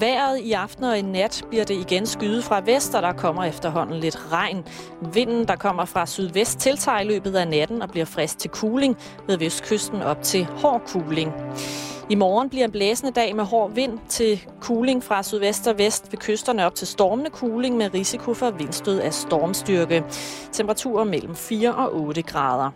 [0.00, 3.44] Været i aften og i nat bliver det igen skyet fra vest, og der kommer
[3.44, 4.64] efterhånden lidt regn.
[5.12, 8.96] Vinden, der kommer fra sydvest, tiltager i løbet af natten og bliver frisk til kuling
[9.26, 11.32] ved vestkysten op til hård kuling.
[12.10, 16.12] I morgen bliver en blæsende dag med hård vind til kuling fra sydvest og vest
[16.12, 20.04] ved kysterne op til stormende kuling med risiko for vindstød af stormstyrke.
[20.52, 22.70] Temperaturer mellem 4 og 8 grader.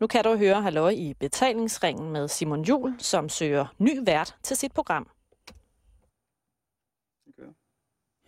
[0.00, 4.56] Nu kan du høre Halløj i betalingsringen med Simon Jul, som søger ny vært til
[4.56, 5.13] sit program.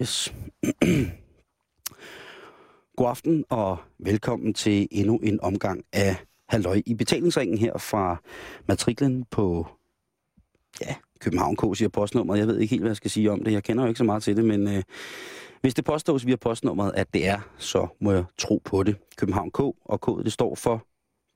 [0.01, 0.35] Yes.
[2.97, 6.17] God aften og velkommen til endnu en omgang af
[6.49, 8.17] Halløj i betalingsringen her fra
[8.69, 9.67] matriklen på
[10.81, 12.39] ja, København K, siger postnummeret.
[12.39, 13.53] Jeg ved ikke helt, hvad jeg skal sige om det.
[13.53, 14.83] Jeg kender jo ikke så meget til det, men øh,
[15.61, 18.97] hvis det påstås via postnummeret, at det er, så må jeg tro på det.
[19.17, 20.87] København K, og K det står for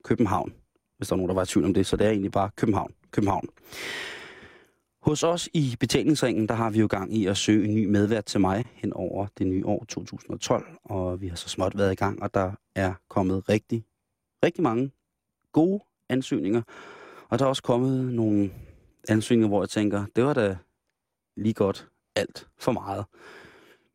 [0.03, 0.53] København.
[0.97, 2.49] Hvis der er nogen, der var i tvivl om det, så det er egentlig bare
[2.55, 2.93] København.
[3.11, 3.47] København.
[5.01, 8.25] Hos os i betalingsringen, der har vi jo gang i at søge en ny medvært
[8.25, 11.95] til mig hen over det nye år 2012, og vi har så småt været i
[11.95, 13.85] gang, og der er kommet rigtig,
[14.45, 14.91] rigtig mange
[15.51, 16.61] gode ansøgninger,
[17.29, 18.51] og der er også kommet nogle
[19.09, 20.57] ansøgninger, hvor jeg tænker, det var da
[21.37, 23.05] lige godt alt for meget.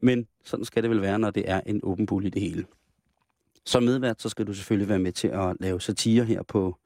[0.01, 2.67] Men sådan skal det vel være, når det er en åben pool i det hele.
[3.65, 6.77] Som medvært, så skal du selvfølgelig være med til at lave satire her på,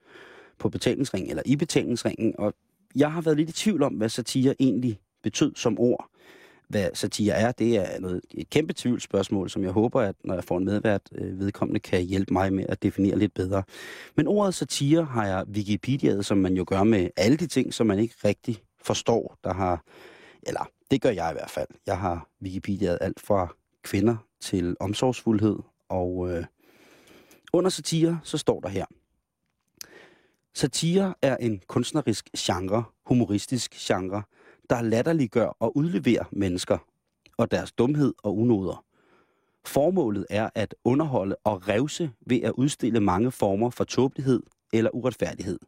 [0.59, 2.55] på betalingsringen, eller i betalingsringen, og
[2.97, 6.07] jeg har været lidt i tvivl om, hvad satire egentlig betød som ord.
[6.69, 10.45] Hvad satire er, det er noget, et kæmpe tvivlsspørgsmål, som jeg håber, at når jeg
[10.45, 13.63] får en medvært, øh, vedkommende kan hjælpe mig med at definere lidt bedre.
[14.17, 17.87] Men ordet satire har jeg Wikipediaet, som man jo gør med alle de ting, som
[17.87, 19.85] man ikke rigtig forstår, der har,
[20.43, 21.69] eller det gør jeg i hvert fald.
[21.87, 25.57] Jeg har Wikipediaet alt fra kvinder til omsorgsfuldhed,
[25.89, 26.45] og øh,
[27.53, 28.85] under satire, så står der her.
[30.55, 34.23] Satire er en kunstnerisk genre, humoristisk genre,
[34.71, 36.79] der latterliggør og udleverer mennesker
[37.37, 38.85] og deres dumhed og unoder.
[39.67, 44.43] Formålet er at underholde og revse ved at udstille mange former for tåbelighed
[44.73, 45.59] eller uretfærdighed.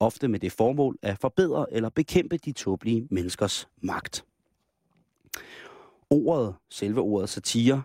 [0.00, 4.24] Ofte med det formål at forbedre eller bekæmpe de tåbelige menneskers magt.
[6.10, 7.82] Ordet, selve ordet satire,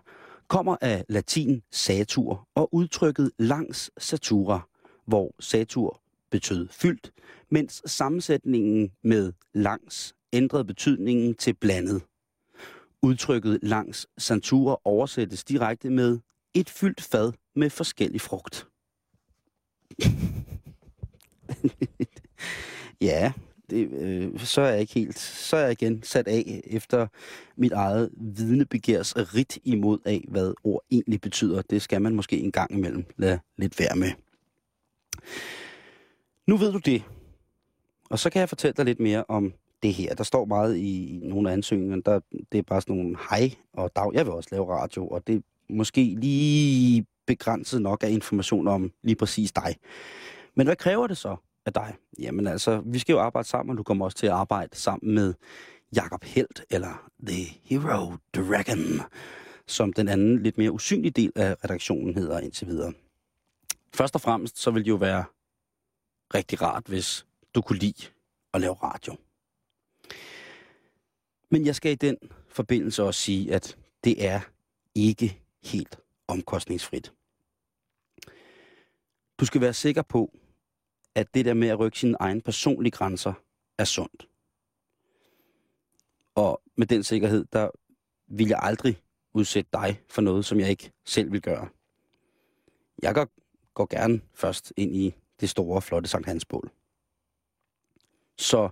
[0.48, 4.60] kommer af latin satur og udtrykket langs satura,
[5.06, 6.00] hvor satur
[6.30, 7.12] betød fyldt,
[7.50, 12.02] mens sammensætningen med langs ændrede betydningen til blandet.
[13.02, 16.18] Udtrykket langs santura oversættes direkte med
[16.54, 18.66] et fyldt fad med forskellig frugt.
[23.00, 23.32] ja,
[23.70, 27.06] det, øh, så er jeg ikke helt, så er jeg igen sat af efter
[27.56, 31.62] mit eget vidnebegærs rit imod af, hvad ord egentlig betyder.
[31.62, 34.10] Det skal man måske en gang imellem lade lidt være med.
[36.46, 37.02] Nu ved du det.
[38.10, 39.52] Og så kan jeg fortælle dig lidt mere om
[39.82, 40.14] det her.
[40.14, 42.20] Der står meget i nogle af ansøgningerne, der,
[42.52, 44.10] det er bare sådan nogle hej og dag.
[44.14, 45.40] Jeg vil også lave radio, og det er
[45.70, 49.76] måske lige begrænset nok af information om lige præcis dig.
[50.54, 51.36] Men hvad kræver det så
[51.66, 51.94] af dig?
[52.18, 55.14] Jamen altså, vi skal jo arbejde sammen, og du kommer også til at arbejde sammen
[55.14, 55.34] med
[55.96, 59.00] Jakob Helt, eller The Hero Dragon,
[59.66, 62.92] som den anden lidt mere usynlige del af redaktionen hedder indtil videre.
[63.94, 65.24] Først og fremmest, så vil det jo være
[66.34, 68.06] rigtig rart, hvis du kunne lide
[68.54, 69.16] at lave radio.
[71.50, 72.16] Men jeg skal i den
[72.48, 74.40] forbindelse også sige, at det er
[74.94, 75.98] ikke helt
[76.28, 77.12] omkostningsfrit.
[79.40, 80.38] Du skal være sikker på,
[81.14, 83.32] at det der med at rykke sine egne personlige grænser
[83.78, 84.28] er sundt.
[86.34, 87.70] Og med den sikkerhed, der
[88.26, 89.02] vil jeg aldrig
[89.34, 91.68] udsætte dig for noget, som jeg ikke selv vil gøre.
[93.02, 93.28] Jeg går,
[93.74, 96.70] går gerne først ind i det store, flotte Sankt Hansbål.
[98.38, 98.68] Så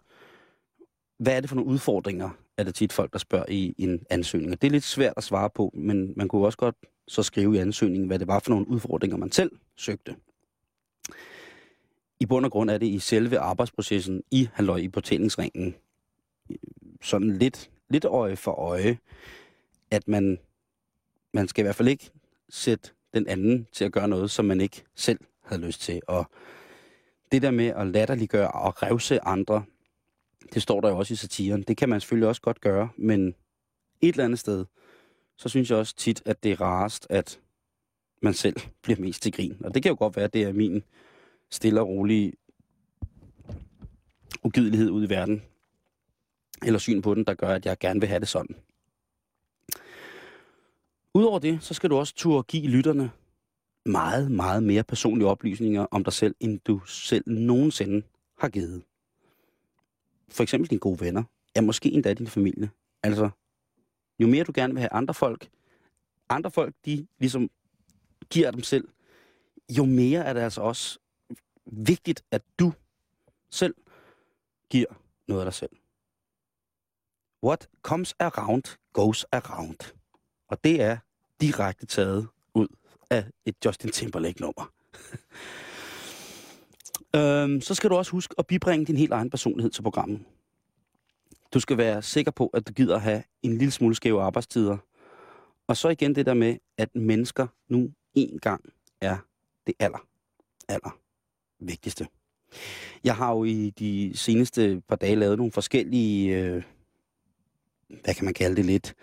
[1.18, 4.52] hvad er det for nogle udfordringer, er det tit folk, der spørger i en ansøgning.
[4.52, 6.76] Og det er lidt svært at svare på, men man kunne også godt
[7.08, 10.16] så skrive i ansøgningen, hvad det var for nogle udfordringer, man selv søgte.
[12.20, 15.74] I bund og grund er det i selve arbejdsprocessen i halløj i portællingsringen,
[16.50, 16.56] øh,
[17.02, 18.98] sådan lidt, lidt øje for øje,
[19.90, 20.38] at man,
[21.32, 22.10] man skal i hvert fald ikke
[22.48, 26.00] sætte den anden til at gøre noget, som man ikke selv havde lyst til.
[26.06, 26.30] Og
[27.34, 29.64] det der med at latterliggøre og revse andre,
[30.54, 31.62] det står der jo også i satiren.
[31.62, 33.28] Det kan man selvfølgelig også godt gøre, men
[34.00, 34.64] et eller andet sted,
[35.36, 37.40] så synes jeg også tit, at det er rarest, at
[38.22, 39.56] man selv bliver mest til grin.
[39.64, 40.82] Og det kan jo godt være, at det er min
[41.50, 42.32] stille og rolige
[44.44, 45.42] ugidelighed ud i verden,
[46.62, 48.56] eller syn på den, der gør, at jeg gerne vil have det sådan.
[51.14, 53.10] Udover det, så skal du også turde give lytterne
[53.86, 58.06] meget, meget mere personlige oplysninger om dig selv, end du selv nogensinde
[58.38, 58.82] har givet.
[60.28, 61.22] For eksempel dine gode venner,
[61.56, 62.70] ja, måske endda din familie.
[63.02, 63.30] Altså,
[64.18, 65.48] jo mere du gerne vil have andre folk,
[66.28, 67.50] andre folk, de ligesom
[68.30, 68.88] giver dem selv,
[69.70, 70.98] jo mere er det altså også
[71.66, 72.72] vigtigt, at du
[73.50, 73.74] selv
[74.70, 74.86] giver
[75.28, 75.70] noget af dig selv.
[77.42, 79.94] What comes around, goes around.
[80.48, 80.98] Og det er
[81.40, 82.68] direkte taget ud
[83.14, 84.72] af et Justin Timberlake-nummer.
[87.16, 90.20] øhm, så skal du også huske at bibringe din helt egen personlighed til programmet.
[91.54, 94.76] Du skal være sikker på, at du gider have en lille smule skæve arbejdstider.
[95.66, 98.64] Og så igen det der med, at mennesker nu en gang
[99.00, 99.16] er
[99.66, 100.06] det aller,
[100.68, 100.98] aller
[101.58, 102.06] vigtigste.
[103.04, 106.62] Jeg har jo i de seneste par dage lavet nogle forskellige, øh,
[107.88, 108.94] hvad kan man kalde det lidt,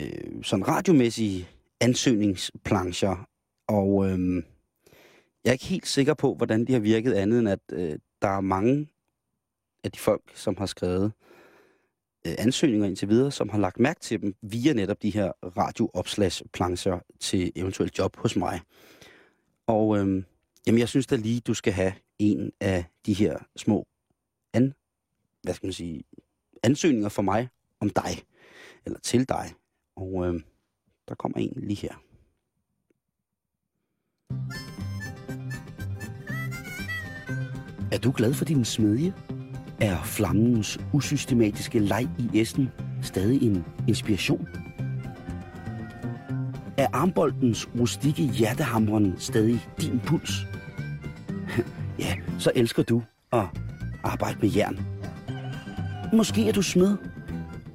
[0.00, 1.48] øh, sådan radiomæssige
[1.80, 3.28] ansøgningsplancher.
[3.68, 4.42] Og øh,
[5.44, 8.28] jeg er ikke helt sikker på, hvordan de har virket andet end, at øh, der
[8.28, 8.88] er mange
[9.84, 11.12] af de folk, som har skrevet
[12.26, 16.98] øh, ansøgninger indtil videre, som har lagt mærke til dem via netop de her radioopslagsplancher
[17.20, 18.60] til eventuelt job hos mig.
[19.66, 20.22] Og øh,
[20.66, 23.86] jamen, jeg synes da lige, du skal have en af de her små
[24.52, 24.74] an,
[25.42, 26.04] hvad skal man sige,
[26.62, 27.48] ansøgninger for mig
[27.80, 28.24] om dig,
[28.86, 29.54] eller til dig.
[29.96, 30.40] Og øh,
[31.08, 31.94] der kommer en lige her.
[37.92, 39.14] Er du glad for din smedje?
[39.80, 42.70] Er flammens usystematiske leg i essen
[43.02, 44.48] stadig en inspiration?
[46.76, 50.30] Er armboldens rustikke hjertehamren stadig din puls?
[52.04, 53.44] ja, så elsker du at
[54.04, 54.78] arbejde med jern.
[56.12, 56.96] Måske er du smed,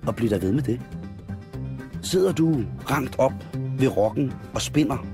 [0.08, 1.01] og bliver der ved med det.
[2.12, 2.56] Sidder du
[2.92, 3.34] rangt op
[3.80, 5.06] ved rokken og spinder?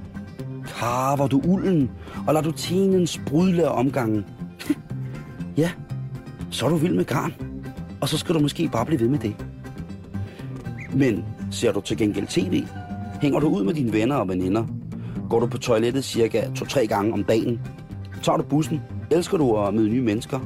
[0.65, 1.91] Karver du ulden,
[2.27, 3.21] og lader du tinens
[3.63, 4.25] af omgangen?
[5.57, 5.71] ja,
[6.51, 7.33] så er du vild med garn,
[8.01, 9.35] og så skal du måske bare blive ved med det.
[10.93, 12.63] Men ser du til gengæld tv,
[13.21, 14.65] hænger du ud med dine venner og veninder,
[15.29, 17.61] går du på toilettet cirka to-tre gange om dagen,
[18.23, 20.39] tager du bussen, elsker du at møde nye mennesker,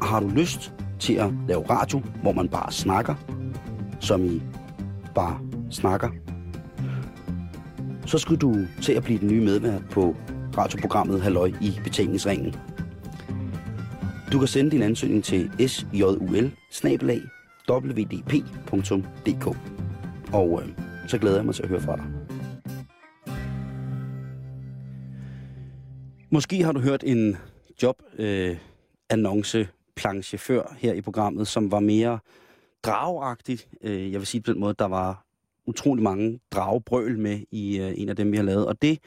[0.00, 3.14] og har du lyst til at lave radio, hvor man bare snakker,
[4.00, 4.42] som i
[5.14, 6.10] bare snakker,
[8.06, 10.16] så skulle du til at blive den nye medvært på
[10.58, 12.54] radioprogrammet Halløj i betalingsringen.
[14.32, 16.52] Du kan sende din ansøgning til sjul
[17.70, 19.46] wdp.dk
[20.32, 20.68] Og øh,
[21.08, 22.04] så glæder jeg mig til at høre fra dig.
[26.30, 27.36] Måske har du hørt en
[27.82, 28.56] job øh,
[29.96, 32.18] planche før her i programmet, som var mere
[32.82, 33.58] dragagtig.
[33.82, 35.25] Øh, jeg vil sige på den måde, der var
[35.66, 38.66] utrolig mange dragebrøl med i øh, en af dem, vi har lavet.
[38.66, 38.98] Og det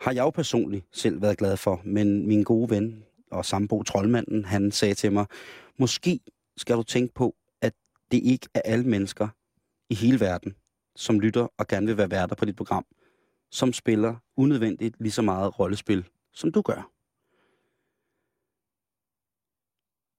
[0.00, 1.80] har jeg jo personligt selv været glad for.
[1.84, 5.26] Men min gode ven og sambo Troldmanden, han sagde til mig,
[5.78, 6.20] måske
[6.56, 7.72] skal du tænke på, at
[8.10, 9.28] det ikke er alle mennesker
[9.90, 10.54] i hele verden,
[10.96, 12.86] som lytter og gerne vil være værter på dit program,
[13.50, 16.95] som spiller unødvendigt lige så meget rollespil, som du gør.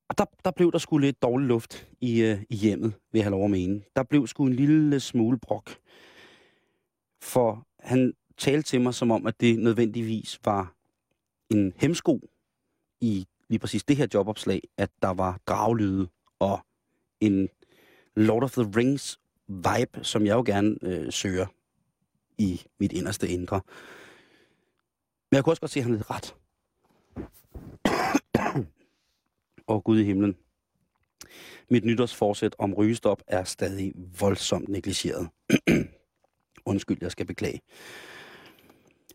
[0.09, 3.25] Og der, der blev der sgu lidt dårlig luft i, øh, i hjemmet, vil jeg
[3.25, 3.81] have lov at mene.
[3.95, 5.77] Der blev sgu en lille smule brok.
[7.21, 10.73] For han talte til mig som om, at det nødvendigvis var
[11.49, 12.19] en hemsko
[13.01, 16.07] i lige præcis det her jobopslag, at der var draglyde
[16.39, 16.59] og
[17.19, 17.49] en
[18.15, 21.45] Lord of the Rings vibe, som jeg jo gerne øh, søger
[22.37, 23.61] i mit inderste indre.
[25.31, 26.35] Men jeg kunne også godt se, at han havde ret.
[29.67, 30.35] Og Gud i himlen.
[31.69, 35.29] Mit nytårsforsæt om rygestop er stadig voldsomt negligeret.
[36.65, 37.61] Undskyld, jeg skal beklage.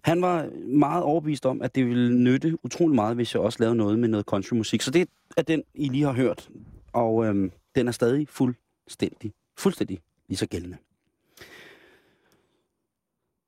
[0.04, 3.76] Han var meget overbevist om, at det ville nytte utrolig meget, hvis jeg også lavede
[3.76, 4.82] noget med noget countrymusik.
[4.82, 6.50] Så det er den, I lige har hørt.
[6.92, 10.76] Og øhm, den er stadig fuldstændig, fuldstændig lige så gældende.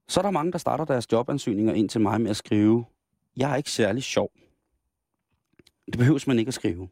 [0.09, 2.85] Så er der mange, der starter deres jobansøgninger ind til mig med at skrive,
[3.37, 4.31] jeg er ikke særlig sjov.
[5.87, 6.89] Det behøves man ikke at skrive.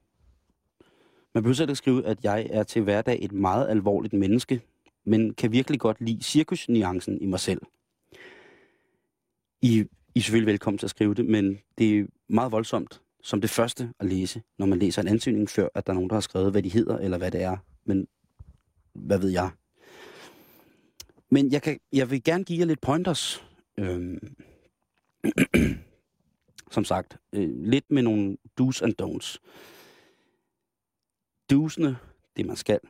[1.34, 4.60] Man behøver ikke at skrive, at jeg er til hverdag et meget alvorligt menneske,
[5.04, 7.60] men kan virkelig godt lide cirkusnuancen i mig selv.
[9.62, 9.78] I,
[10.14, 13.50] I er selvfølgelig velkommen til at skrive det, men det er meget voldsomt som det
[13.50, 16.20] første at læse, når man læser en ansøgning, før at der er nogen, der har
[16.20, 17.56] skrevet, hvad de hedder, eller hvad det er.
[17.84, 18.08] Men
[18.92, 19.50] hvad ved jeg?
[21.30, 23.44] Men jeg, kan, jeg vil gerne give jer lidt pointers.
[23.78, 24.36] Øhm.
[26.72, 29.38] Som sagt, øh, lidt med nogle do's and don'ts.
[31.52, 31.94] Do'sene,
[32.36, 32.80] det man skal,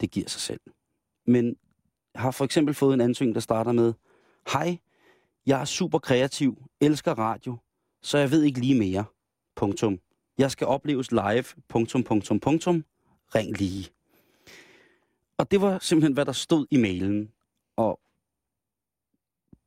[0.00, 0.60] det giver sig selv.
[1.26, 1.56] Men
[2.14, 3.92] jeg har for eksempel fået en ansøgning, der starter med,
[4.52, 4.78] Hej,
[5.46, 7.56] jeg er super kreativ, elsker radio,
[8.02, 9.04] så jeg ved ikke lige mere.
[9.56, 10.00] Punktum.
[10.38, 11.44] Jeg skal opleves live.
[11.68, 12.84] Punktum, punktum, punktum.
[13.34, 13.90] Ring lige.
[15.38, 17.32] Og det var simpelthen, hvad der stod i mailen.
[17.76, 18.00] Og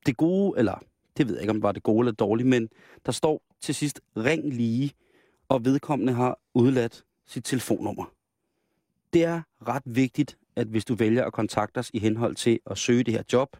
[0.06, 0.84] det gode, eller
[1.18, 2.70] det ved jeg ikke, om det var det gode eller dårlige, men
[3.06, 4.92] der står til sidst, ring lige,
[5.50, 8.06] og vedkommende har udladt sit telefonnummer.
[9.14, 12.78] Det er ret vigtigt, at hvis du vælger at kontakte os i henhold til at
[12.78, 13.58] søge det her job,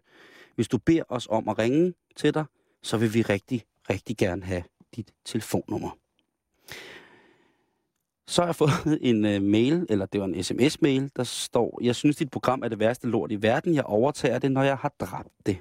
[0.56, 2.46] hvis du beder os om at ringe til dig,
[2.82, 4.64] så vil vi rigtig, rigtig gerne have
[4.96, 5.98] dit telefonnummer.
[8.28, 8.72] Så har jeg fået
[9.10, 12.68] en uh, mail, eller det var en sms-mail, der står, jeg synes, dit program er
[12.68, 13.76] det værste lort i verden.
[13.76, 15.58] Jeg overtager det, når jeg har dræbt det.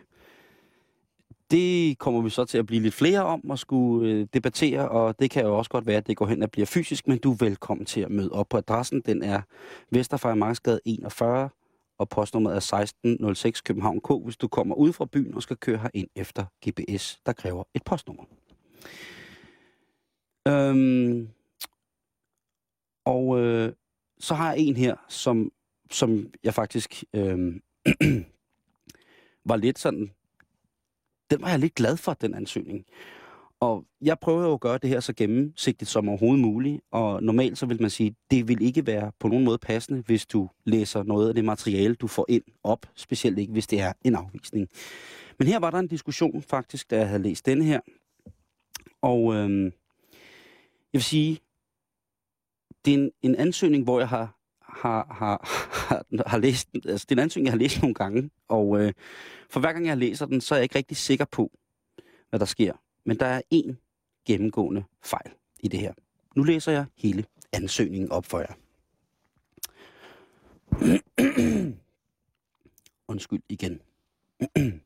[1.51, 5.19] Det kommer vi så til at blive lidt flere om og skulle øh, debattere, og
[5.19, 7.33] det kan jo også godt være, at det går hen og bliver fysisk, men du
[7.33, 9.01] er velkommen til at møde op på adressen.
[9.01, 9.41] Den er
[9.91, 11.49] Vesterfejmarksgade 41,
[11.99, 15.79] og postnummeret er 1606 København K, hvis du kommer ud fra byen og skal køre
[15.79, 18.25] her ind efter GPS, der kræver et postnummer.
[20.49, 21.29] Øhm,
[23.05, 23.73] og øh,
[24.19, 25.53] så har jeg en her, som,
[25.91, 27.61] som jeg faktisk øh,
[29.51, 30.16] var lidt sådan...
[31.31, 32.85] Den var jeg lidt glad for, den ansøgning.
[33.61, 37.59] Og jeg prøver jo at gøre det her så gennemsigtigt som overhovedet muligt, og normalt
[37.59, 41.03] så vil man sige, det vil ikke være på nogen måde passende, hvis du læser
[41.03, 44.69] noget af det materiale, du får ind op, specielt ikke hvis det er en afvisning.
[45.39, 47.81] Men her var der en diskussion faktisk, da jeg havde læst denne her,
[49.03, 49.73] og øhm, jeg
[50.93, 51.41] vil sige,
[52.85, 54.36] det er en, en ansøgning, hvor jeg har,
[54.83, 55.49] har, har,
[55.89, 58.93] har, har læst altså det er en ansøgning, jeg har læst nogle gange, og øh,
[59.51, 61.51] for hver gang jeg læser den, så er jeg ikke rigtig sikker på,
[62.31, 62.73] hvad der sker.
[63.05, 63.75] Men der er én
[64.27, 65.31] gennemgående fejl
[65.61, 65.93] i det her.
[66.37, 68.55] Nu læser jeg hele ansøgningen op for jer.
[73.09, 73.81] Undskyld igen.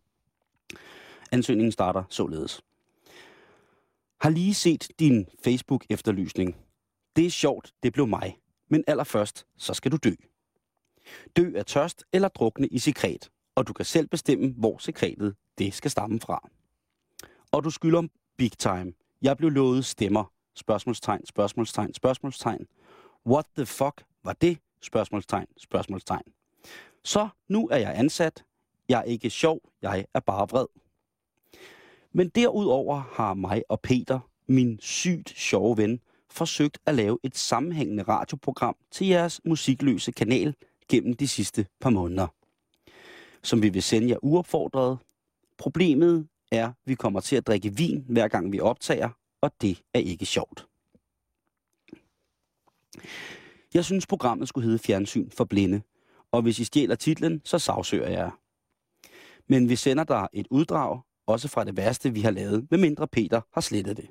[1.32, 2.62] Ansøgningen starter således.
[4.20, 6.56] Har lige set din Facebook-efterlysning.
[7.16, 8.39] Det er sjovt, det blev mig.
[8.70, 10.10] Men allerførst, så skal du dø.
[11.36, 15.74] Dø af tørst eller drukne i sekret, og du kan selv bestemme, hvor sekretet det
[15.74, 16.48] skal stamme fra.
[17.52, 18.02] Og du skylder
[18.36, 18.92] big time.
[19.22, 20.32] Jeg blev lovet stemmer.
[20.54, 22.66] Spørgsmålstegn, spørgsmålstegn, spørgsmålstegn.
[23.26, 24.58] What the fuck var det?
[24.82, 26.22] Spørgsmålstegn, spørgsmålstegn.
[27.04, 28.44] Så nu er jeg ansat.
[28.88, 30.66] Jeg er ikke sjov, jeg er bare vred.
[32.12, 36.00] Men derudover har mig og Peter, min sygt sjove ven,
[36.30, 40.54] forsøgt at lave et sammenhængende radioprogram til jeres musikløse kanal
[40.88, 42.26] gennem de sidste par måneder,
[43.42, 44.98] som vi vil sende jer uopfordret.
[45.58, 49.08] Problemet er, at vi kommer til at drikke vin, hver gang vi optager,
[49.40, 50.66] og det er ikke sjovt.
[53.74, 55.82] Jeg synes, programmet skulle hedde Fjernsyn for Blinde,
[56.32, 58.30] og hvis I stjæler titlen, så sagsøger jeg
[59.48, 63.40] Men vi sender dig et uddrag, også fra det værste, vi har lavet, medmindre Peter
[63.52, 64.10] har slettet det.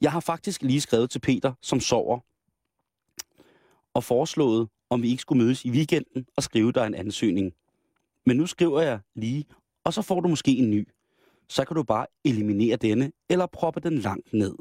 [0.00, 2.18] Jeg har faktisk lige skrevet til Peter, som sover,
[3.94, 7.52] og foreslået, om vi ikke skulle mødes i weekenden og skrive dig en ansøgning.
[8.26, 9.44] Men nu skriver jeg lige,
[9.84, 10.88] og så får du måske en ny.
[11.48, 14.54] Så kan du bare eliminere denne, eller proppe den langt ned.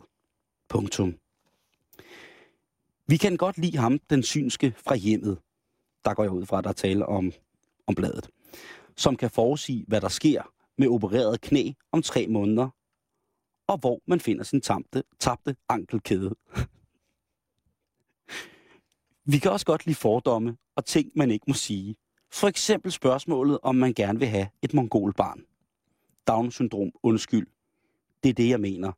[0.69, 1.15] Punktum.
[3.07, 5.37] Vi kan godt lide ham, den synske fra hjemmet.
[6.05, 7.31] Der går jeg ud fra, at der taler om,
[7.87, 8.29] om bladet.
[8.97, 10.41] Som kan forudsige, hvad der sker
[10.77, 12.69] med opereret knæ om tre måneder,
[13.69, 16.35] og hvor man finder sin tamte, tabte ankelkæde.
[19.25, 21.95] Vi kan også godt lide fordomme og ting, man ikke må sige.
[22.31, 25.43] For eksempel spørgsmålet, om man gerne vil have et mongolbarn.
[26.27, 27.47] Down-syndrom, undskyld.
[28.23, 28.91] Det er det, jeg mener.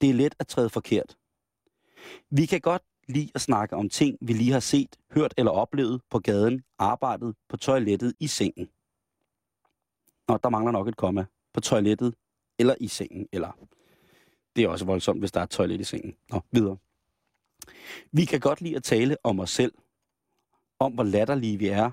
[0.00, 1.16] Det er let at træde forkert.
[2.30, 6.00] Vi kan godt lide at snakke om ting, vi lige har set, hørt eller oplevet
[6.10, 8.68] på gaden, arbejdet, på toilettet, i sengen.
[10.28, 11.26] Nå, der mangler nok et komma.
[11.52, 12.14] På toilettet,
[12.58, 13.52] eller i sengen, eller
[14.56, 16.16] det er også voldsomt, hvis der er et toilet i sengen.
[16.30, 16.76] Nå, videre.
[18.12, 19.72] Vi kan godt lide at tale om os selv,
[20.78, 21.90] om hvor latterlige vi er,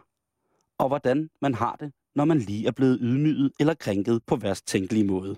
[0.78, 4.68] og hvordan man har det, når man lige er blevet ydmyget eller krænket på værst
[4.68, 5.38] tænkelige måde.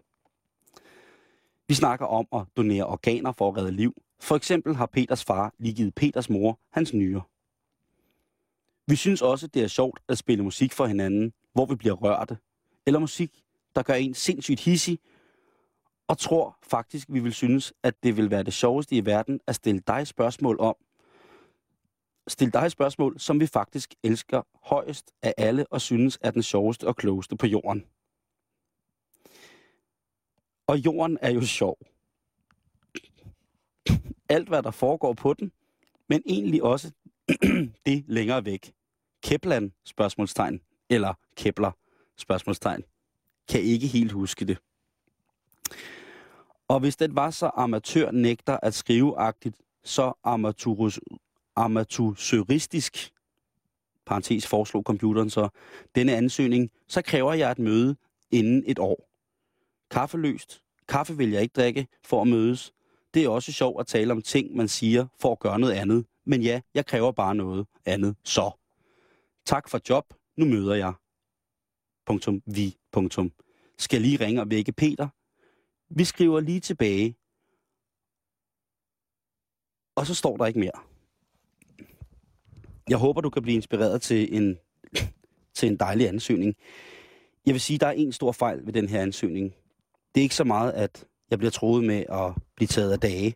[1.68, 3.96] Vi snakker om at donere organer for at redde liv.
[4.20, 7.22] For eksempel har Peters far lige givet Peters mor hans nyre.
[8.88, 12.38] Vi synes også, det er sjovt at spille musik for hinanden, hvor vi bliver rørte.
[12.86, 13.44] Eller musik,
[13.76, 15.00] der gør en sindssygt hissig,
[16.12, 19.56] og tror faktisk, vi vil synes, at det vil være det sjoveste i verden at
[19.56, 20.76] stille dig spørgsmål om,
[22.28, 26.88] stille dig spørgsmål, som vi faktisk elsker højst af alle og synes er den sjoveste
[26.88, 27.86] og klogeste på jorden.
[30.68, 31.78] Og jorden er jo sjov.
[34.30, 35.52] Alt, hvad der foregår på den,
[36.10, 36.92] men egentlig også
[37.86, 38.74] det længere væk.
[39.24, 41.72] Kepler, spørgsmålstegn, eller Kepler,
[42.18, 42.84] spørgsmålstegn,
[43.50, 44.58] kan ikke helt huske det.
[46.72, 51.00] Og hvis den var så amatørnægter at skriveagtigt, så amaturus,
[51.56, 53.12] amatøristisk,
[54.06, 55.50] parentes foreslog computeren så,
[55.96, 57.96] denne ansøgning, så kræver jeg et møde
[58.32, 59.10] inden et år.
[59.90, 60.62] Kaffeløst.
[60.88, 62.74] Kaffe vil jeg ikke drikke for at mødes.
[63.14, 66.06] Det er også sjovt at tale om ting, man siger for at gøre noget andet.
[66.26, 68.16] Men ja, jeg kræver bare noget andet.
[68.24, 68.52] Så.
[69.46, 70.14] Tak for job.
[70.38, 70.94] Nu møder jeg.
[72.06, 72.42] Punktum.
[72.46, 72.78] Vi.
[72.92, 73.32] Punktum.
[73.78, 75.08] Skal lige ringe og vække Peter.
[75.96, 77.16] Vi skriver lige tilbage.
[79.96, 80.72] Og så står der ikke mere.
[82.90, 84.58] Jeg håber, du kan blive inspireret til en,
[85.58, 86.56] til en dejlig ansøgning.
[87.46, 89.54] Jeg vil sige, der er en stor fejl ved den her ansøgning.
[90.16, 93.36] Det er ikke så meget, at jeg bliver troet med at blive taget af dage.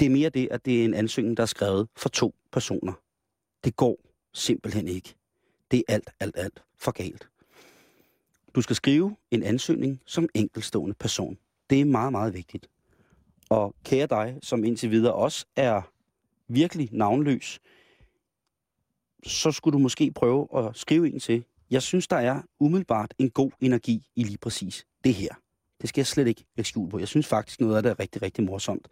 [0.00, 2.92] Det er mere det, at det er en ansøgning, der er skrevet for to personer.
[3.64, 3.96] Det går
[4.32, 5.14] simpelthen ikke.
[5.70, 7.28] Det er alt, alt, alt for galt.
[8.54, 11.38] Du skal skrive en ansøgning som enkelstående person.
[11.74, 12.68] Det er meget, meget vigtigt.
[13.50, 15.82] Og kære dig, som indtil videre også er
[16.48, 17.60] virkelig navnløs,
[19.26, 21.44] så skulle du måske prøve at skrive en til.
[21.70, 25.34] Jeg synes, der er umiddelbart en god energi i lige præcis det her.
[25.80, 26.98] Det skal jeg slet ikke lægge skjul på.
[26.98, 28.88] Jeg synes faktisk, noget af det er rigtig, rigtig morsomt.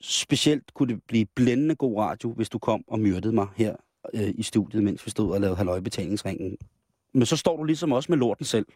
[0.00, 3.76] Specielt kunne det blive blændende god radio, hvis du kom og myrdede mig her
[4.14, 6.56] øh, i studiet, mens vi stod og lavede halvøjbetalingsringen.
[7.12, 8.66] Men så står du ligesom også med lorten selv.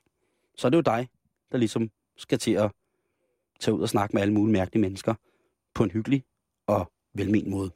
[0.56, 1.08] Så er det jo dig,
[1.52, 1.90] der ligesom
[2.22, 2.70] skal til at
[3.60, 5.14] tage ud og snakke med alle mulige mærkelige mennesker
[5.74, 6.24] på en hyggelig
[6.66, 7.70] og velmen måde.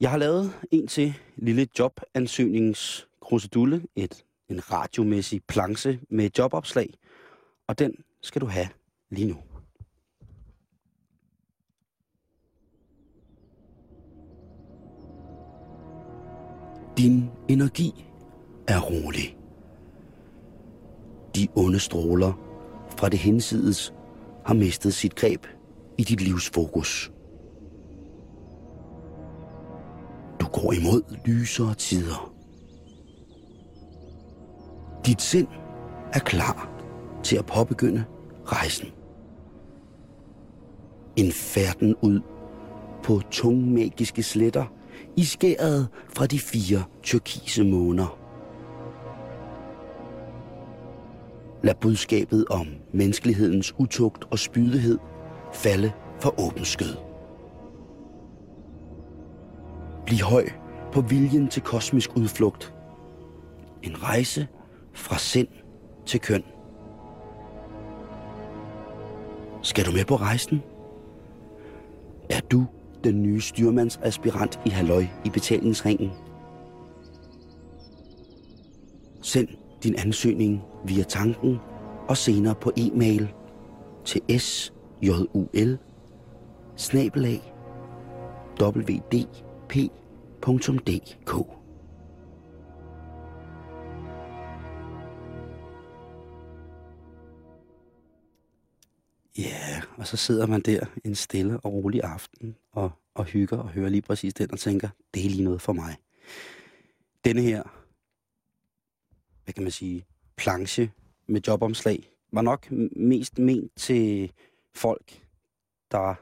[0.00, 6.94] Jeg har lavet en til lille jobansøgningskrusedulle, et, en radiomæssig planche med jobopslag,
[7.66, 8.68] og den skal du have
[9.10, 9.36] lige nu.
[16.98, 18.04] Din energi
[18.68, 19.36] er rolig.
[21.36, 22.47] De onde stråler
[22.98, 23.94] fra det hensides
[24.46, 25.46] har mistet sit greb
[25.98, 27.12] i dit livs fokus.
[30.40, 32.32] Du går imod lysere tider.
[35.06, 35.46] Dit sind
[36.12, 36.70] er klar
[37.22, 38.04] til at påbegynde
[38.44, 38.88] rejsen.
[41.16, 42.20] En færden ud
[43.02, 44.64] på tungmagiske sletter
[45.16, 48.17] i skæret fra de fire turkise måner.
[51.62, 54.98] Lad budskabet om menneskelighedens utugt og spydighed
[55.52, 56.96] falde for åben skød.
[60.06, 60.44] Bliv høj
[60.92, 62.74] på viljen til kosmisk udflugt.
[63.82, 64.48] En rejse
[64.92, 65.48] fra sind
[66.06, 66.42] til køn.
[69.62, 70.62] Skal du med på rejsen?
[72.30, 72.66] Er du
[73.04, 76.10] den nye styrmandsaspirant i Halløj i betalingsringen?
[79.22, 79.48] Send
[79.82, 81.58] din ansøgning via tanken
[82.08, 83.34] og senere på e-mail
[84.04, 85.78] til sjul
[86.76, 87.54] snabelag
[88.60, 89.78] wdp.dk.
[99.38, 103.56] Ja, yeah, og så sidder man der en stille og rolig aften og, og hygger
[103.56, 105.96] og hører lige præcis den og tænker, det er lige noget for mig.
[107.24, 107.62] Denne her
[109.48, 110.06] hvad kan man sige,
[110.38, 110.90] planche
[111.26, 114.32] med jobomslag, var nok mest ment til
[114.74, 115.22] folk,
[115.90, 116.14] der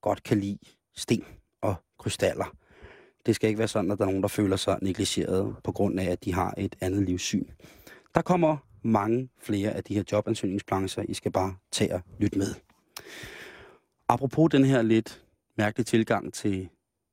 [0.00, 0.58] godt kan lide
[0.96, 1.24] sten
[1.60, 2.56] og krystaller.
[3.26, 6.00] Det skal ikke være sådan, at der er nogen, der føler sig negligeret på grund
[6.00, 7.46] af, at de har et andet livssyn.
[8.14, 11.02] Der kommer mange flere af de her jobansøgningsplancher.
[11.08, 12.54] I skal bare tage og lytte med.
[14.08, 15.24] Apropos den her lidt
[15.58, 16.68] mærkelige tilgang til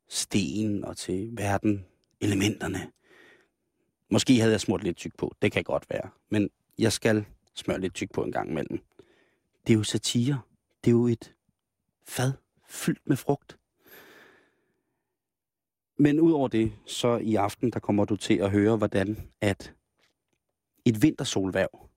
[0.09, 1.85] sten og til verden,
[2.21, 2.91] elementerne,
[4.09, 5.35] Måske havde jeg smurt lidt tyk på.
[5.41, 6.09] Det kan godt være.
[6.29, 8.79] Men jeg skal smøre lidt tyk på en gang imellem.
[9.67, 10.41] Det er jo satire.
[10.83, 11.33] Det er jo et
[12.07, 12.33] fad
[12.67, 13.57] fyldt med frugt.
[15.97, 19.73] Men udover det, så i aften, der kommer du til at høre, hvordan at
[20.85, 21.89] et vintersolværv,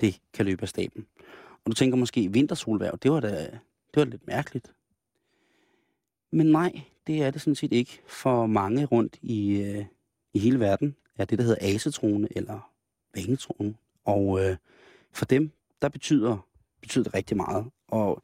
[0.00, 1.06] det kan løbe af staben.
[1.64, 3.50] Og du tænker måske, vintersolværv, det var da
[3.94, 4.72] det var lidt mærkeligt.
[6.30, 9.84] Men nej, det er det sådan set ikke for mange rundt i, øh,
[10.34, 12.72] i hele verden er det, der hedder asetrone eller
[13.14, 13.74] vanetrone.
[14.04, 14.56] Og øh,
[15.12, 15.50] for dem,
[15.82, 16.46] der betyder,
[16.80, 17.66] betyder det rigtig meget.
[17.88, 18.22] Og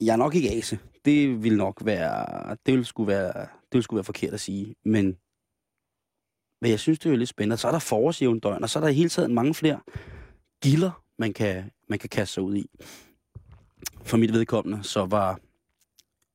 [0.00, 0.78] jeg er nok ikke ase.
[1.04, 4.74] Det vil nok være, det vil skulle være, det vil skulle være forkert at sige.
[4.84, 5.16] Men,
[6.60, 7.56] men jeg synes, det er lidt spændende.
[7.56, 9.80] Så er der forårsjævndøgn, og så er der i hele tiden mange flere
[10.62, 12.70] gilder, man kan, man kan kaste sig ud i.
[14.02, 15.40] For mit vedkommende, så var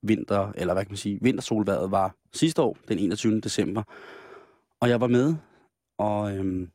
[0.03, 3.41] vinter, eller hvad kan man sige, vintersolværet var sidste år, den 21.
[3.41, 3.83] december.
[4.79, 5.35] Og jeg var med,
[5.97, 6.69] og øhm,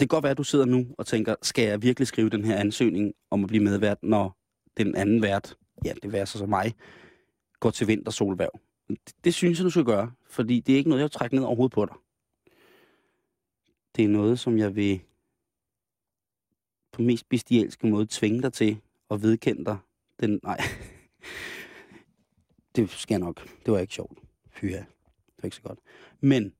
[0.00, 2.44] det kan godt være, at du sidder nu og tænker, skal jeg virkelig skrive den
[2.44, 4.36] her ansøgning om at blive medvært, når
[4.76, 6.74] den anden vært ja, det vil så som mig,
[7.60, 8.60] går til vintersolværv.
[8.88, 11.36] Det, det synes jeg, du skal gøre, fordi det er ikke noget, jeg vil trække
[11.36, 11.94] ned overhovedet på dig.
[13.96, 15.00] Det er noget, som jeg vil
[16.92, 18.80] på mest bestialske måde tvinge dig til
[19.10, 19.78] at vedkende dig.
[20.20, 20.58] Den, nej,
[22.76, 23.48] det skal nok.
[23.66, 24.18] Det var ikke sjovt.
[24.50, 25.78] Fy ja, det var ikke så godt.
[26.20, 26.54] Men,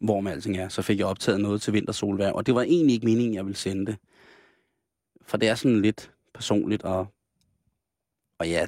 [0.00, 2.94] hvor med alting er, så fik jeg optaget noget til vintersolvær, og det var egentlig
[2.94, 3.98] ikke meningen, jeg ville sende det.
[5.22, 7.06] For det er sådan lidt personligt, og,
[8.38, 8.66] og ja,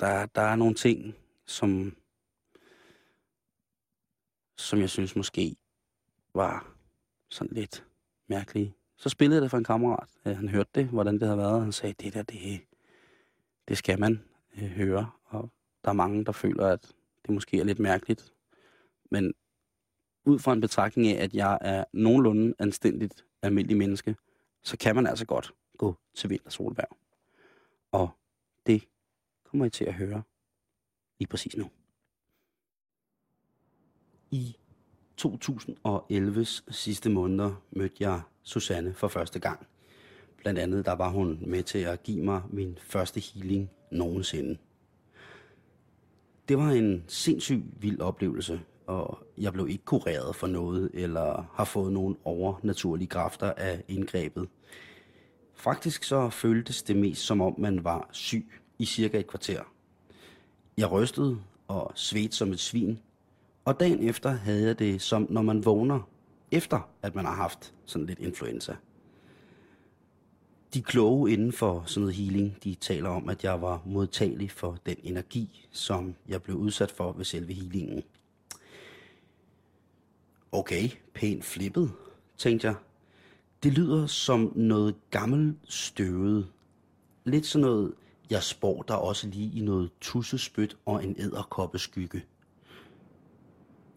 [0.00, 1.14] der, der er nogle ting,
[1.46, 1.96] som,
[4.56, 5.56] som jeg synes måske
[6.34, 6.74] var
[7.28, 7.84] sådan lidt
[8.28, 8.74] mærkelige.
[9.00, 10.08] Så spillede jeg det for en kammerat.
[10.26, 11.62] Øh, han hørte det, hvordan det havde været.
[11.62, 12.60] Han sagde, det der, det,
[13.68, 14.24] det skal man
[14.56, 15.10] øh, høre.
[15.24, 15.50] Og
[15.84, 16.92] der er mange, der føler, at
[17.26, 18.32] det måske er lidt mærkeligt.
[19.10, 19.34] Men
[20.24, 24.16] ud fra en betragtning af, at jeg er nogenlunde anstændigt almindelig menneske,
[24.62, 26.96] så kan man altså godt gå til vintersolværv.
[27.92, 28.10] Og
[28.66, 28.88] det
[29.44, 30.22] kommer I til at høre
[31.18, 31.70] lige præcis nu.
[34.30, 34.56] I
[35.20, 39.66] 2011's sidste måneder mødte jeg Susanne for første gang.
[40.36, 44.58] Blandt andet der var hun med til at give mig min første healing nogensinde.
[46.48, 51.64] Det var en sindssyg vild oplevelse, og jeg blev ikke kureret for noget, eller har
[51.64, 54.48] fået nogen overnaturlige kræfter af indgrebet.
[55.54, 58.46] Faktisk så føltes det mest som om man var syg
[58.78, 59.62] i cirka et kvarter.
[60.76, 62.98] Jeg rystede og svedte som et svin,
[63.64, 66.08] og dagen efter havde jeg det som når man vågner,
[66.52, 68.74] efter at man har haft sådan lidt influenza.
[70.74, 74.78] De kloge inden for sådan noget healing, de taler om, at jeg var modtagelig for
[74.86, 78.02] den energi, som jeg blev udsat for ved selve healingen.
[80.52, 81.92] Okay, pænt flippet,
[82.38, 82.74] tænkte jeg.
[83.62, 86.46] Det lyder som noget gammelt støvet.
[87.24, 87.94] Lidt sådan noget,
[88.30, 92.22] jeg spår der også lige i noget tussespyt og en æderkoppeskygge.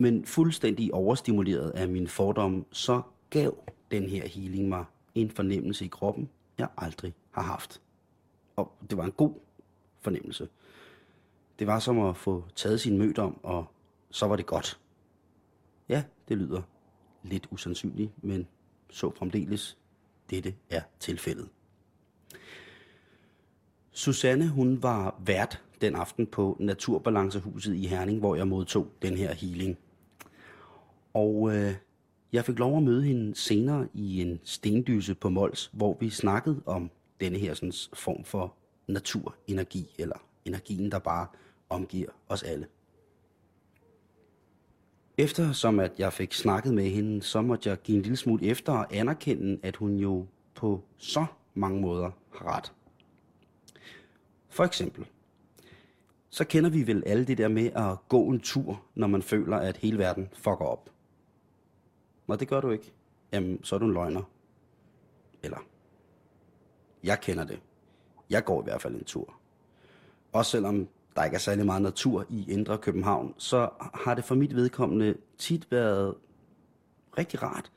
[0.04, 3.58] Men fuldstændig overstimuleret af min fordom, så gav
[3.92, 4.86] den her healing mig
[5.16, 7.82] en fornemmelse i kroppen, jeg aldrig har haft.
[8.56, 9.34] Og det var en god
[10.02, 10.50] fornemmelse.
[11.60, 13.66] Det var som at få taget sin mødom, og
[14.12, 14.80] så var det godt.
[15.90, 16.62] Ja, det lyder
[17.24, 18.48] lidt usandsynligt, men
[18.90, 19.78] så fremdeles,
[20.30, 21.50] dette er tilfældet.
[23.92, 29.34] Susanne, hun var vært den aften på Naturbalancehuset i Herning, hvor jeg modtog den her
[29.34, 29.78] healing.
[31.14, 31.74] Og øh,
[32.34, 36.62] jeg fik lov at møde hende senere i en stendyse på Mols, hvor vi snakkede
[36.66, 38.54] om denne her sådan, form for
[38.88, 41.28] naturenergi, eller energien, der bare
[41.70, 42.68] omgiver os alle.
[45.18, 48.74] Eftersom at jeg fik snakket med hende, så måtte jeg give en lille smule efter
[48.74, 52.74] og anerkende, at hun jo på så mange måder har ret.
[54.50, 55.06] For eksempel,
[56.30, 59.58] så kender vi vel alle det der med at gå en tur, når man føler,
[59.58, 60.90] at hele verden fucker op.
[62.28, 62.94] Nå, det gør du ikke.
[63.32, 64.22] Jamen, så er du en løgner.
[65.44, 65.58] Eller,
[67.04, 67.60] jeg kender det.
[68.30, 69.34] Jeg går i hvert fald en tur.
[70.32, 74.36] Også selvom der ikke er særlig meget natur i Indre København, så har det for
[74.36, 76.16] mit vedkommende tit været
[77.18, 77.72] rigtig rart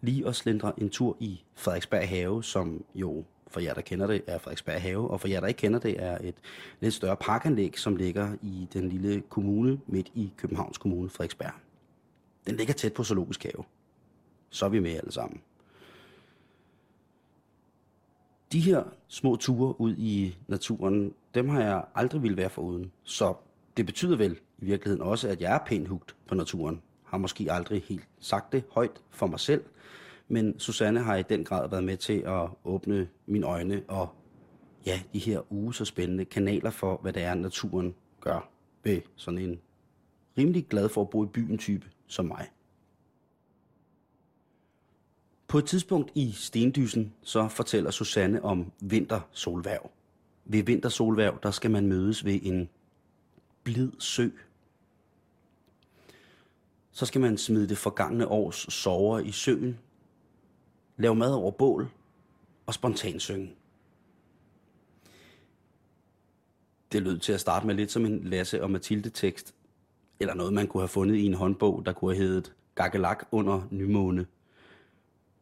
[0.00, 4.22] lige at slendre en tur i Frederiksberg Have, som jo for jer, der kender det,
[4.26, 6.34] er Frederiksberg Have, og for jer, der ikke kender det, er et
[6.80, 11.52] lidt større parkanlæg, som ligger i den lille kommune midt i Københavns Kommune, Frederiksberg.
[12.46, 13.64] Den ligger tæt på Zoologisk Have.
[14.50, 15.40] Så er vi med alle sammen.
[18.52, 22.92] De her små ture ud i naturen, dem har jeg aldrig ville være foruden.
[23.02, 23.34] Så
[23.76, 26.82] det betyder vel i virkeligheden også, at jeg er pænt hugt på naturen.
[27.04, 29.64] Har måske aldrig helt sagt det højt for mig selv,
[30.28, 34.08] men Susanne har i den grad været med til at åbne mine øjne og
[34.86, 38.50] ja, de her uge så spændende kanaler for, hvad det er, naturen gør
[38.84, 39.60] ved sådan en
[40.38, 42.48] rimelig glad for at bo i byen type som mig.
[45.48, 49.90] På et tidspunkt i Stendysen, så fortæller Susanne om vintersolværv.
[50.44, 52.68] Ved vintersolværv, der skal man mødes ved en
[53.62, 54.28] blid sø.
[56.92, 59.78] Så skal man smide det forgangne års sover i søen,
[60.96, 61.90] lave mad over bål
[62.66, 63.54] og spontan synge.
[66.92, 69.54] Det lød til at starte med lidt som en Lasse og Mathilde-tekst,
[70.20, 73.62] eller noget, man kunne have fundet i en håndbog, der kunne have heddet Gakkelak under
[73.70, 74.26] nymåne.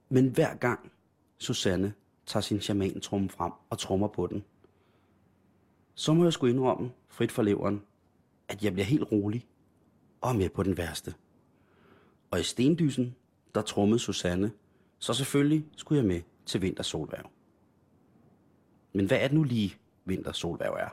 [0.08, 0.92] Men hver gang
[1.38, 1.94] Susanne
[2.26, 4.44] tager sin shamantrum frem og trommer på den,
[5.94, 7.82] så må jeg sgu indrømme, frit for leveren,
[8.48, 9.46] at jeg bliver helt rolig
[10.20, 11.14] og med på den værste.
[12.30, 13.16] Og i stendysen,
[13.54, 14.52] der trummede Susanne,
[14.98, 17.30] så selvfølgelig skulle jeg med til vintersolværv.
[18.92, 20.88] Men hvad er det nu lige vintersolværv er?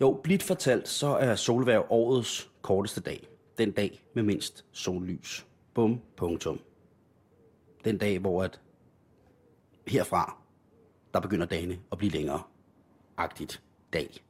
[0.00, 3.28] Jo, blidt fortalt, så er solværv årets korteste dag.
[3.58, 5.46] Den dag med mindst sollys.
[5.74, 6.60] Bum, punktum.
[7.84, 8.60] Den dag, hvor at
[9.86, 10.36] herfra,
[11.14, 12.42] der begynder dagene at blive længere.
[13.16, 13.62] Agtigt
[13.92, 14.24] dag.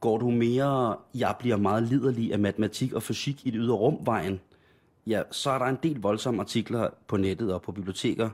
[0.00, 4.40] Går du mere, jeg bliver meget liderlig af matematik og fysik i det ydre rumvejen,
[5.06, 8.30] ja, så er der en del voldsomme artikler på nettet og på biblioteker,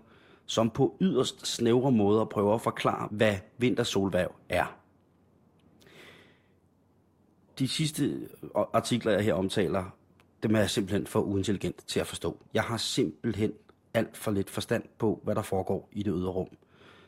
[0.46, 4.76] som på yderst snævre måder prøver at forklare, hvad vintersolværv er.
[7.58, 9.84] De sidste øh, artikler, jeg her omtaler,
[10.42, 12.38] dem er jeg simpelthen for uintelligent til at forstå.
[12.55, 13.53] Jeg har simpelthen
[13.94, 16.48] alt for lidt forstand på, hvad der foregår i det ydre rum.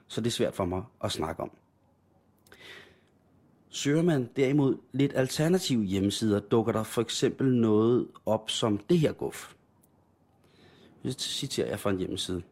[0.08, 1.50] Så det er svært for mig at snakke om.
[3.68, 9.12] Søger man derimod lidt alternative hjemmesider, dukker der for eksempel noget op som det her
[9.12, 9.54] guf.
[11.04, 12.42] Så citerer jeg fra en hjemmeside.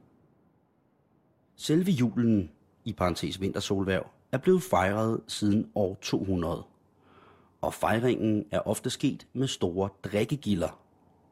[1.56, 2.50] Selve julen,
[2.84, 6.62] i parentes vintersolværv, er blevet fejret siden år 200.
[7.60, 10.80] Og fejringen er ofte sket med store drikkegilder,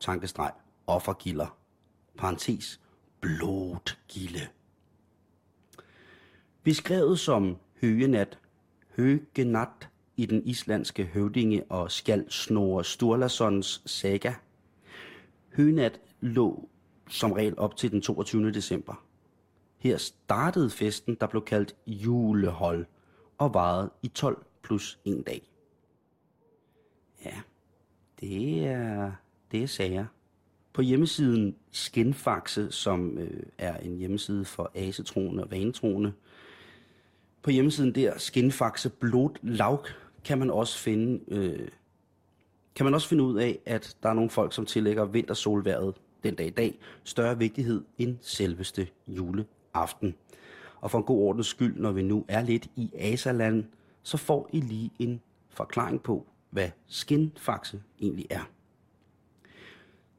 [0.01, 0.53] tankestreg,
[0.87, 1.57] offergilder,
[2.17, 2.81] parentes,
[3.21, 4.49] blodgilde.
[6.63, 8.39] Beskrevet som høgenat,
[8.97, 14.35] høgenat i den islandske høvdinge og skal Snorre Sturlasons saga.
[15.57, 16.69] Høgenat lå
[17.09, 18.53] som regel op til den 22.
[18.53, 19.05] december.
[19.79, 22.87] Her startede festen, der blev kaldt julehold,
[23.39, 25.51] og varede i 12 plus en dag.
[27.25, 27.35] Ja,
[28.21, 29.13] det er,
[29.53, 30.07] det er sager.
[30.73, 36.13] På hjemmesiden Skinfaxe, som øh, er en hjemmeside for asetroende og vanetroende,
[37.43, 39.87] på hjemmesiden der, Skinfaxe Blodlaug,
[40.25, 41.69] kan man også finde øh,
[42.79, 46.35] kan man også finde ud af, at der er nogle folk, som tillægger vintersolværet den
[46.35, 50.15] dag i dag større vigtighed end selveste juleaften.
[50.81, 53.65] Og for en god ordens skyld, når vi nu er lidt i Asaland,
[54.03, 56.27] så får I lige en forklaring på,
[56.59, 58.51] hvad skinfaxe egentlig er.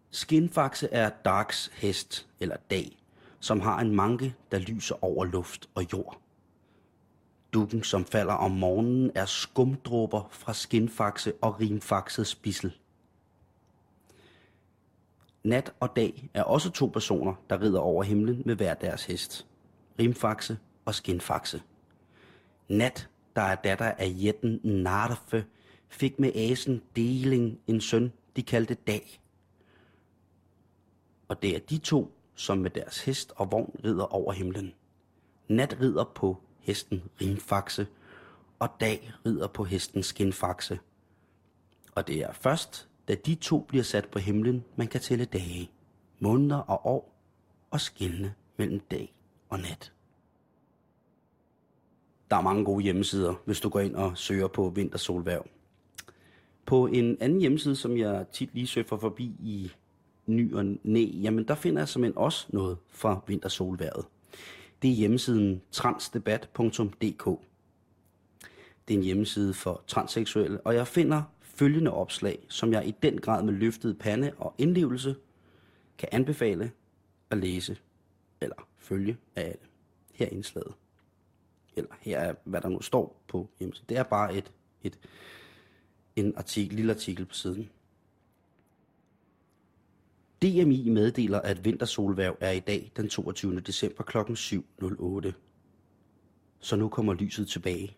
[0.10, 2.98] Skinfaxe er Darks hest, eller dag,
[3.40, 6.22] som har en manke, der lyser over luft og jord.
[7.54, 12.78] Dukken, som falder om morgenen, er skumdråber fra skinfaxe og rimfaxets bissel.
[15.44, 19.48] Nat og dag er også to personer, der rider over himlen med hver deres hest.
[20.00, 21.62] Rimfaxe og skinfaxe.
[22.68, 25.46] Nat, der er datter af jætten Narfe,
[25.90, 29.22] fik med asen Deling en søn, de kaldte Dag.
[31.28, 34.74] Og det er de to, som med deres hest og vogn rider over himlen.
[35.48, 37.88] Nat rider på hesten Rimfaxe,
[38.60, 40.80] og Dag rider på hesten Skinfaxe.
[41.96, 45.72] Og det er først, da de to bliver sat på himlen, man kan tælle dage,
[46.20, 47.16] måneder og år
[47.72, 49.14] og skille mellem dag
[49.50, 49.94] og nat.
[52.30, 55.46] Der er mange gode hjemmesider, hvis du går ind og søger på vintersolværv.
[56.70, 59.72] På en anden hjemmeside, som jeg tit lige søger forbi i
[60.26, 64.06] ny og næ, jamen der finder jeg simpelthen også noget fra vintersolværet.
[64.82, 67.26] Det er hjemmesiden transdebat.dk.
[68.88, 73.22] Det er en hjemmeside for transseksuelle, og jeg finder følgende opslag, som jeg i den
[73.22, 75.16] grad med løftet pande og indlevelse
[75.98, 76.72] kan anbefale
[77.30, 77.78] at læse
[78.42, 79.68] eller følge af alle.
[80.14, 80.74] Her er indslaget.
[81.76, 83.86] Eller her er, hvad der nu står på hjemmesiden.
[83.90, 84.52] Det er bare et,
[84.84, 85.00] et,
[86.20, 87.70] en artikel, lille artikel på siden.
[90.42, 93.60] DMI meddeler, at vintersolværv er i dag den 22.
[93.60, 94.18] december kl.
[94.18, 95.32] 7.08.
[96.60, 97.98] Så nu kommer lyset tilbage.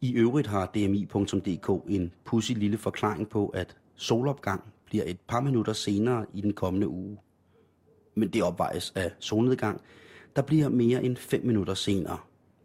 [0.00, 5.72] I øvrigt har dmi.dk en pussy lille forklaring på, at solopgang bliver et par minutter
[5.72, 7.18] senere i den kommende uge.
[8.14, 9.80] Men det opvejes af solnedgang,
[10.36, 12.18] der bliver mere end 5 minutter senere.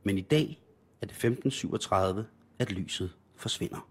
[0.03, 0.61] Men i dag
[1.01, 2.21] er det 15.37,
[2.59, 3.87] at lyset forsvinder.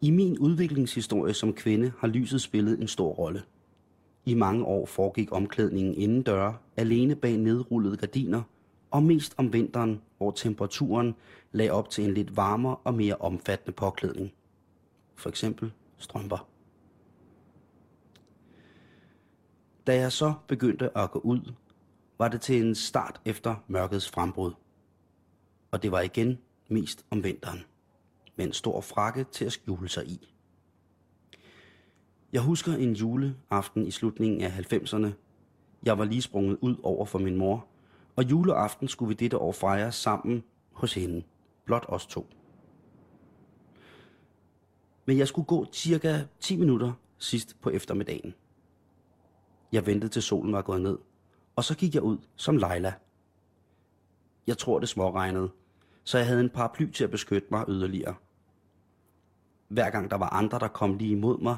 [0.00, 3.42] I min udviklingshistorie som kvinde har lyset spillet en stor rolle.
[4.24, 8.42] I mange år foregik omklædningen indendøre, alene bag nedrullede gardiner,
[8.90, 11.14] og mest om vinteren, hvor temperaturen
[11.52, 14.32] lagde op til en lidt varmere og mere omfattende påklædning.
[15.14, 16.48] For eksempel strømper.
[19.86, 21.52] Da jeg så begyndte at gå ud,
[22.18, 24.52] var det til en start efter mørkets frembrud.
[25.70, 26.38] Og det var igen
[26.70, 27.64] mest om vinteren
[28.36, 30.34] med en stor frakke til at skjule sig i.
[32.32, 35.08] Jeg husker en juleaften i slutningen af 90'erne.
[35.82, 37.66] Jeg var lige sprunget ud over for min mor,
[38.16, 41.22] og juleaften skulle vi dette år fejre sammen hos hende.
[41.64, 42.26] Blot os to.
[45.06, 48.34] Men jeg skulle gå cirka 10 minutter sidst på eftermiddagen.
[49.72, 50.98] Jeg ventede til solen var gået ned,
[51.56, 52.94] Og så gik jeg ud som Leila.
[54.46, 55.50] Jeg tror, det småregnede,
[56.04, 58.14] så jeg havde en paraply til at beskytte mig yderligere.
[59.68, 61.56] Hver gang der var andre, der kom lige imod mig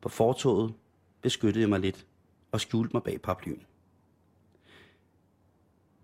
[0.00, 0.74] på fortoget,
[1.22, 2.06] beskyttede jeg mig lidt
[2.52, 3.62] og skjulte mig bag paraplyen.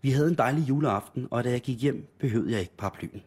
[0.00, 3.22] Vi havde en dejlig juleaften, og da jeg gik hjem, behøvede jeg ikke paraplyen.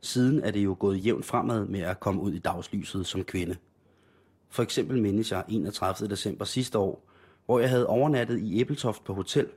[0.00, 3.56] Siden er det jo gået jævnt fremad med at komme ud i dagslyset som kvinde.
[4.48, 6.08] For eksempel mindes jeg 31.
[6.08, 7.04] december sidste år,
[7.46, 9.48] hvor jeg havde overnattet i Æbeltoft på hotel,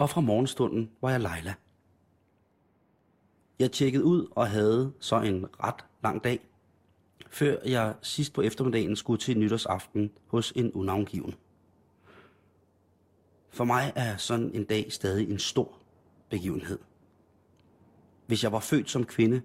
[0.00, 1.54] og fra morgenstunden var jeg Leila.
[3.58, 6.48] Jeg tjekkede ud og havde så en ret lang dag,
[7.30, 11.34] før jeg sidst på eftermiddagen skulle til nytårsaften hos en unavngiven.
[13.50, 15.78] For mig er sådan en dag stadig en stor
[16.30, 16.78] begivenhed.
[18.26, 19.42] Hvis jeg var født som kvinde,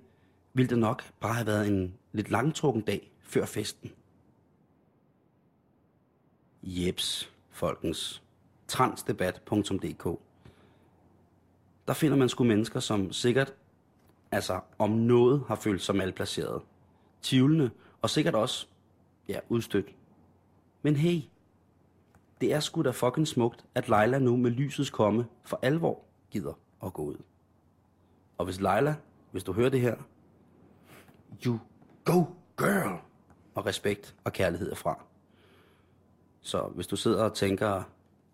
[0.53, 3.91] ville det nok bare have været en lidt langtrukken dag før festen.
[6.63, 8.23] Jeps, folkens.
[8.67, 10.19] Transdebat.dk
[11.88, 13.54] der finder man sgu mennesker, som sikkert,
[14.32, 16.62] altså om noget, har følt sig malplaceret.
[17.21, 17.69] Tvivlende,
[18.02, 18.67] og sikkert også,
[19.28, 19.95] ja, udstødt.
[20.82, 21.21] Men hey,
[22.41, 26.54] det er sgu da fucking smukt, at Leila nu med lysets komme for alvor gider
[26.84, 27.15] at gå ud.
[28.38, 28.95] Og hvis Leila,
[29.32, 29.95] hvis du hører det her,
[31.45, 31.60] you
[32.06, 32.24] go
[32.58, 33.00] girl,
[33.56, 35.06] og respekt og kærlighed er fra.
[36.41, 37.84] Så hvis du sidder og tænker,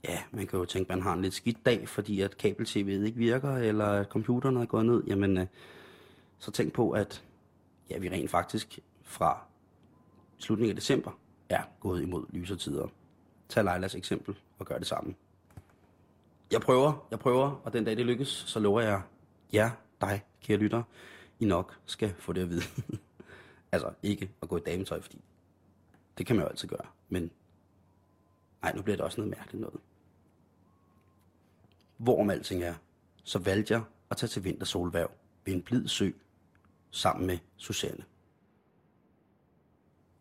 [0.04, 3.06] ja, man kan jo tænke, at man har en lidt skidt dag, fordi at kabel-tv'et
[3.06, 5.48] ikke virker, eller at computeren er gået ned, jamen, øh,
[6.40, 7.24] så tænk på, at
[7.90, 9.42] ja, vi rent faktisk fra
[10.38, 11.12] slutningen af december
[11.50, 12.88] er gået imod lysere tider.
[13.50, 15.16] Tag Leilas eksempel og gør det samme.
[16.52, 19.02] Jeg prøver, jeg prøver, og den dag det lykkes, så lover jeg
[19.54, 19.70] jer,
[20.02, 20.84] dig, kære lytter,
[21.40, 22.64] I nok skal få det at vide.
[23.72, 25.22] altså ikke at gå i dametøj, fordi
[26.18, 27.32] det kan man jo altid gøre, men
[28.62, 29.80] nej, nu bliver det også noget mærkeligt noget.
[32.02, 32.74] Hvorom alting er,
[33.24, 35.12] så valgte jeg at tage til vintersolværv
[35.46, 36.12] ved en blid sø
[36.92, 38.04] sammen med Susanne.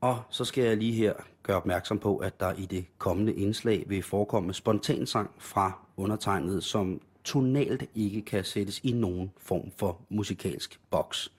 [0.01, 3.85] Og så skal jeg lige her gøre opmærksom på, at der i det kommende indslag
[3.88, 10.81] vil forekomme spontansang fra undertegnet, som tonalt ikke kan sættes i nogen form for musikalsk
[10.90, 11.33] boks.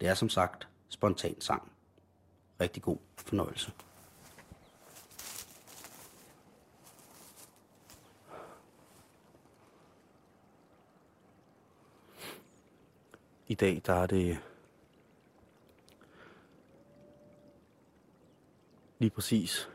[0.00, 1.72] Det er som sagt spontansang.
[2.60, 3.72] Rigtig god fornøjelse.
[13.52, 14.38] I dag der er det
[18.98, 19.70] lige præcis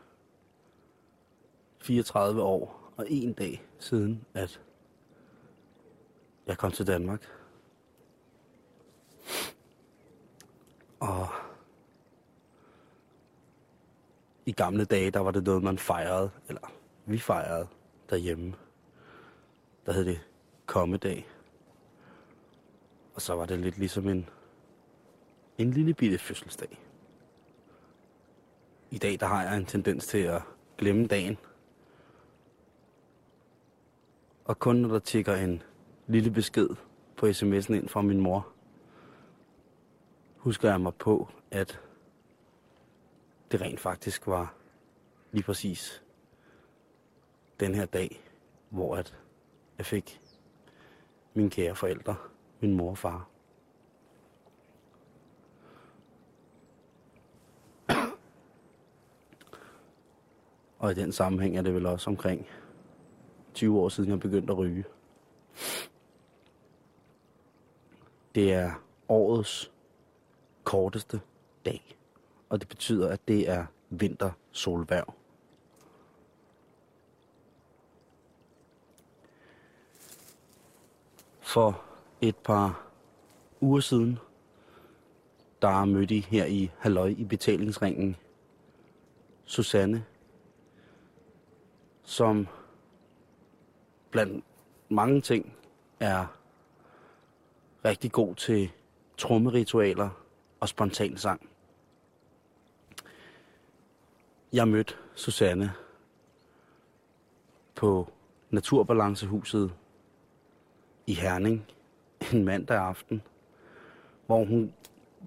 [1.80, 4.62] 34 år og en dag siden, at
[6.48, 7.28] jeg kom til Danmark.
[11.00, 11.28] Og
[14.46, 16.72] i gamle dage, der var det noget, man fejrede, eller
[17.06, 17.68] vi fejrede
[18.10, 18.56] derhjemme.
[19.86, 20.20] Der hed det
[20.66, 21.37] kommedag.
[23.18, 24.30] Og så var det lidt ligesom en,
[25.58, 26.80] en lille bitte fødselsdag.
[28.92, 30.42] I dag, der har jeg en tendens til at
[30.78, 31.38] glemme dagen.
[34.46, 35.64] Og kun når der tigger en
[36.08, 36.70] lille besked
[37.16, 38.48] på sms'en ind fra min mor,
[40.38, 41.82] husker jeg mig på, at
[43.52, 44.54] det rent faktisk var
[45.32, 46.04] lige præcis
[47.60, 48.22] den her dag,
[48.70, 49.18] hvor at
[49.78, 50.22] jeg fik
[51.34, 52.16] mine kære forældre,
[52.60, 53.28] min mor og far.
[60.80, 62.48] Og i den sammenhæng er det vel også omkring
[63.54, 64.84] 20 år siden, jeg begyndte at ryge.
[68.36, 68.72] Det er
[69.10, 69.72] årets
[70.64, 71.22] korteste
[71.66, 71.98] dag,
[72.50, 75.14] og det betyder, at det er vintersolværv.
[81.42, 81.87] For
[82.22, 82.88] et par
[83.62, 84.20] uger siden,
[85.62, 88.16] der mødte I her i Halløj i betalingsringen
[89.46, 90.06] Susanne,
[92.04, 92.48] som
[94.12, 94.46] blandt
[94.90, 95.54] mange ting
[96.00, 96.26] er
[97.86, 98.72] rigtig god til
[99.18, 100.10] trommeritualer
[100.60, 101.50] og spontan sang.
[104.54, 105.74] Jeg mødte Susanne
[107.76, 108.12] på
[108.50, 109.74] Naturbalancehuset
[111.08, 111.66] i Herning
[112.34, 113.22] en mandag aften,
[114.26, 114.74] hvor hun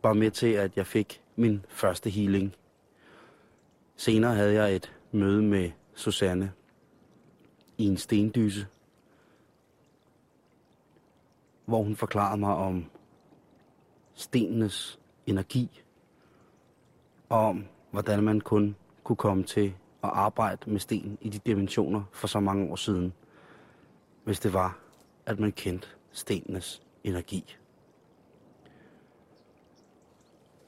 [0.02, 2.54] var med til, at jeg fik min første healing.
[3.96, 6.52] Senere havde jeg et møde med Susanne
[7.78, 8.66] i en stendyse,
[11.64, 12.84] hvor hun forklarede mig om
[14.14, 15.82] stenenes energi,
[17.28, 22.02] og om hvordan man kun kunne komme til at arbejde med sten i de dimensioner
[22.12, 23.12] for så mange år siden,
[24.24, 24.78] hvis det var,
[25.26, 27.56] at man kendte stenenes energi.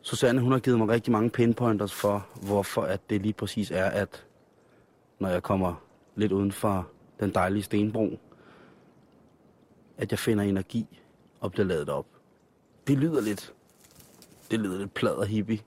[0.03, 3.85] Susanne, hun har givet mig rigtig mange pinpointers for, hvorfor at det lige præcis er,
[3.85, 4.27] at
[5.19, 5.75] når jeg kommer
[6.15, 6.89] lidt uden for
[7.21, 8.19] den dejlige stenbro,
[9.97, 11.01] at jeg finder energi
[11.41, 12.07] og bliver lavet op.
[12.87, 13.55] Det lyder lidt,
[14.51, 15.61] det lyder lidt plader hippie.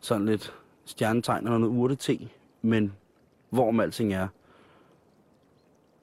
[0.00, 2.28] Sådan lidt stjernetegn og noget urte te,
[2.62, 2.92] men
[3.50, 4.28] hvorom alting er,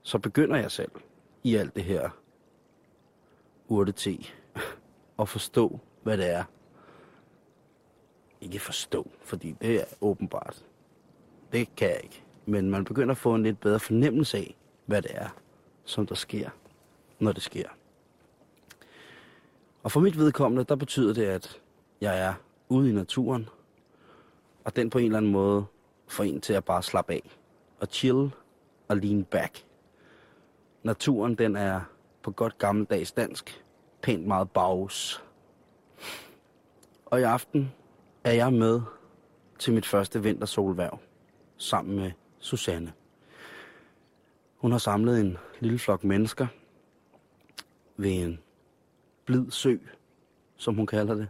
[0.01, 0.91] så begynder jeg selv
[1.43, 2.09] i alt det her
[3.67, 3.97] urtete
[5.19, 6.43] te forstå, hvad det er.
[8.41, 10.65] Ikke forstå, fordi det er åbenbart.
[11.51, 12.23] Det kan jeg ikke.
[12.45, 14.55] Men man begynder at få en lidt bedre fornemmelse af,
[14.85, 15.29] hvad det er,
[15.85, 16.49] som der sker,
[17.19, 17.69] når det sker.
[19.83, 21.61] Og for mit vedkommende, der betyder det, at
[22.01, 22.33] jeg er
[22.69, 23.49] ude i naturen,
[24.63, 25.65] og den på en eller anden måde
[26.07, 27.37] får en til at bare slappe af
[27.79, 28.31] og chill
[28.87, 29.65] og lean back.
[30.83, 31.81] Naturen, den er
[32.27, 33.63] på godt gammeldags dansk
[34.01, 35.23] pænt meget bagus.
[37.05, 37.73] Og i aften
[38.23, 38.81] er jeg med
[39.59, 40.99] til mit første vintersolværv
[41.57, 42.93] sammen med Susanne.
[44.57, 46.47] Hun har samlet en lille flok mennesker
[47.97, 48.39] ved en
[49.25, 49.77] blid sø,
[50.55, 51.29] som hun kalder det.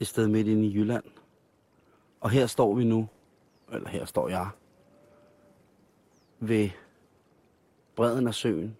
[0.00, 1.04] Et sted midt inde i Jylland.
[2.20, 3.08] Og her står vi nu,
[3.72, 4.48] eller her står jeg,
[6.40, 6.70] ved
[7.96, 8.76] bredden af søen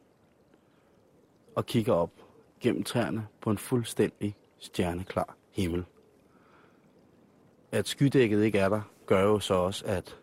[1.55, 2.11] og kigger op
[2.61, 5.85] gennem træerne på en fuldstændig stjerneklar himmel.
[7.73, 10.19] At skydækket ikke er der, gør jo så også, at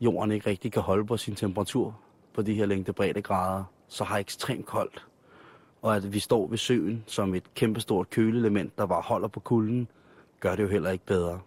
[0.00, 2.00] jorden ikke rigtig kan holde på sin temperatur
[2.34, 5.06] på de her længde grader, så har ekstremt koldt.
[5.82, 9.88] Og at vi står ved søen som et kæmpestort køleelement, der bare holder på kulden,
[10.40, 11.40] gør det jo heller ikke bedre.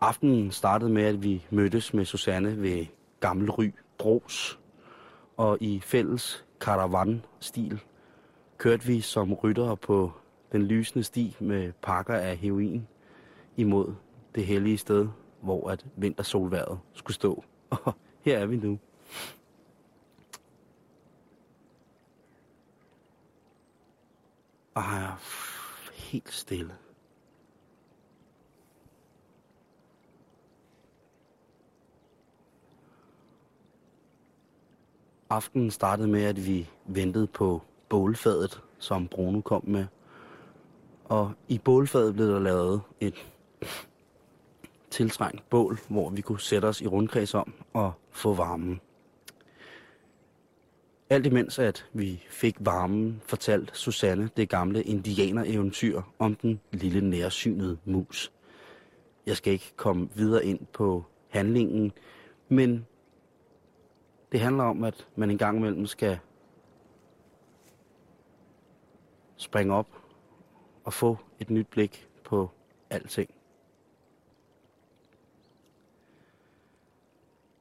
[0.00, 2.86] Aftenen startede med, at vi mødtes med Susanne ved
[3.20, 4.58] Gamle Ry Bros.
[5.36, 7.80] Og i fælles karavan-stil
[8.58, 10.12] kørte vi som ryttere på
[10.52, 12.88] den lysende sti med pakker af heroin
[13.56, 13.94] imod
[14.34, 15.08] det hellige sted,
[15.40, 17.44] hvor at vintersolværet skulle stå.
[17.70, 18.78] Og her er vi nu.
[24.74, 25.16] Og her er
[25.92, 26.74] helt stille.
[35.30, 39.86] Aftenen startede med, at vi ventede på bålfadet, som Bruno kom med.
[41.04, 43.26] Og i bålfadet blev der lavet et
[44.90, 48.80] tiltrængt bål, hvor vi kunne sætte os i rundkreds om og få varmen.
[51.10, 57.78] Alt imens at vi fik varmen, fortalt Susanne det gamle indianereventyr om den lille nærsynede
[57.84, 58.32] mus.
[59.26, 61.92] Jeg skal ikke komme videre ind på handlingen,
[62.48, 62.86] men
[64.34, 66.18] det handler om, at man en gang imellem skal
[69.36, 69.86] springe op
[70.84, 72.50] og få et nyt blik på
[72.90, 73.30] alting.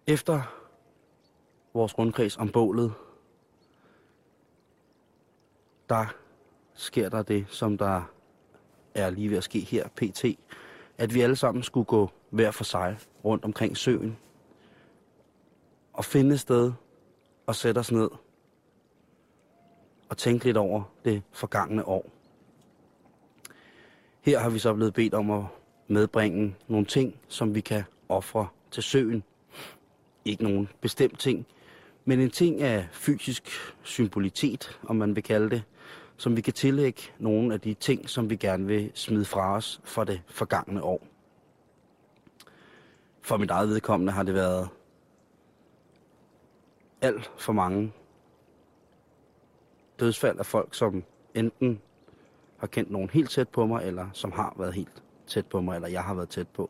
[0.07, 0.41] Efter
[1.73, 2.93] vores rundkreds om bålet,
[5.89, 6.05] der
[6.73, 8.01] sker der det, som der
[8.95, 10.25] er lige ved at ske her, pt.
[10.97, 14.17] At vi alle sammen skulle gå hver for sig rundt omkring søen
[15.97, 16.71] at finde et sted
[17.47, 18.09] og sætte os ned
[20.09, 22.09] og tænke lidt over det forgangne år.
[24.21, 25.43] Her har vi så blevet bedt om at
[25.87, 29.23] medbringe nogle ting, som vi kan ofre til søen.
[30.25, 31.45] Ikke nogen bestemt ting,
[32.05, 33.49] men en ting af fysisk
[33.83, 35.63] symbolitet, om man vil kalde det,
[36.17, 39.81] som vi kan tillægge nogle af de ting, som vi gerne vil smide fra os
[39.83, 41.07] for det forgangne år.
[43.21, 44.69] For mit eget vedkommende har det været
[47.03, 47.93] alt for mange
[49.99, 51.81] dødsfald af folk, som enten
[52.57, 55.75] har kendt nogen helt tæt på mig, eller som har været helt tæt på mig,
[55.75, 56.69] eller jeg har været tæt på.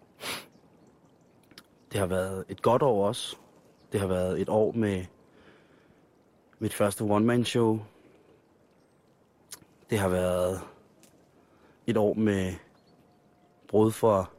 [1.91, 3.37] Det har været et godt år også.
[3.91, 5.05] Det har været et år med
[6.59, 7.79] mit første one-man-show.
[9.89, 10.61] Det har været
[11.87, 12.53] et år med
[13.67, 14.31] brud for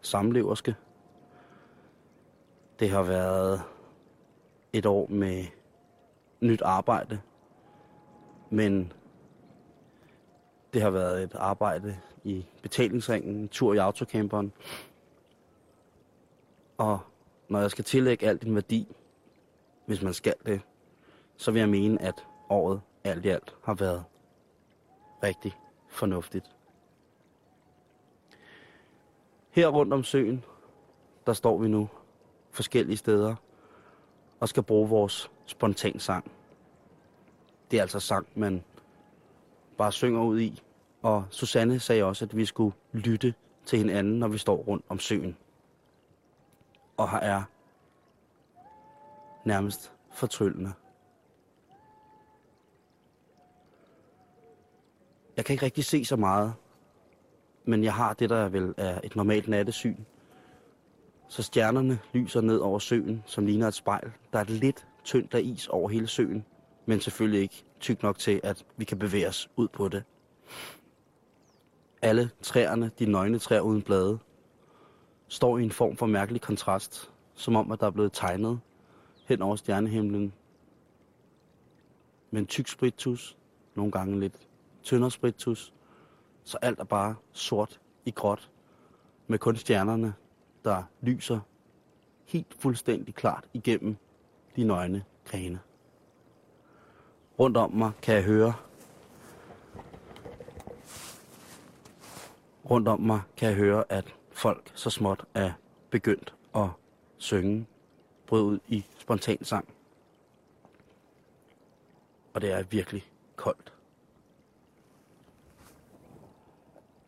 [0.00, 0.74] samleverske.
[2.78, 3.62] Det har været
[4.78, 5.44] et år med
[6.40, 7.20] nyt arbejde.
[8.50, 8.92] Men
[10.72, 14.52] det har været et arbejde i betalingsringen, en tur i autocamperen.
[16.78, 17.00] Og
[17.48, 18.96] når jeg skal tillægge alt en værdi,
[19.86, 20.60] hvis man skal det,
[21.36, 24.04] så vil jeg mene, at året alt i alt har været
[25.22, 25.52] rigtig
[25.88, 26.50] fornuftigt.
[29.50, 30.44] Her rundt om søen,
[31.26, 31.88] der står vi nu
[32.50, 33.34] forskellige steder
[34.40, 36.32] og skal bruge vores spontan sang.
[37.70, 38.64] Det er altså sang, man
[39.78, 40.62] bare synger ud i.
[41.02, 43.34] Og Susanne sagde også, at vi skulle lytte
[43.64, 45.36] til hinanden, når vi står rundt om søen.
[46.96, 47.42] Og her er
[49.44, 50.72] nærmest fortryllende.
[55.36, 56.54] Jeg kan ikke rigtig se så meget,
[57.64, 59.96] men jeg har det, der vel er et normalt nattesyn.
[61.28, 64.12] Så stjernerne lyser ned over søen, som ligner et spejl.
[64.32, 66.44] Der er et lidt tyndt af is over hele søen,
[66.86, 70.04] men selvfølgelig ikke tyk nok til, at vi kan bevæge os ud på det.
[72.02, 74.18] Alle træerne, de nøgne træer uden blade,
[75.28, 78.60] står i en form for mærkelig kontrast, som om, at der er blevet tegnet
[79.24, 80.32] hen over stjernehimlen
[82.30, 83.36] med tyk spritus,
[83.74, 84.48] nogle gange lidt
[84.82, 85.72] tyndere spritus,
[86.44, 88.50] så alt er bare sort i gråt,
[89.26, 90.14] med kun stjernerne,
[90.66, 91.40] der lyser
[92.24, 93.96] helt fuldstændig klart igennem
[94.56, 95.60] de nøgne grene.
[97.38, 98.54] Rundt om mig kan jeg høre
[102.70, 105.52] rundt om mig kan jeg høre, at folk så småt er
[105.90, 106.68] begyndt at
[107.18, 107.66] synge,
[108.26, 109.68] bryde ud i spontan sang.
[112.34, 113.72] Og det er virkelig koldt.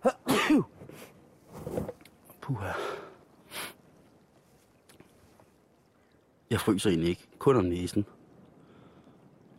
[2.41, 2.73] Puha.
[6.51, 8.07] Jeg fryser egentlig ikke, kun om næsen.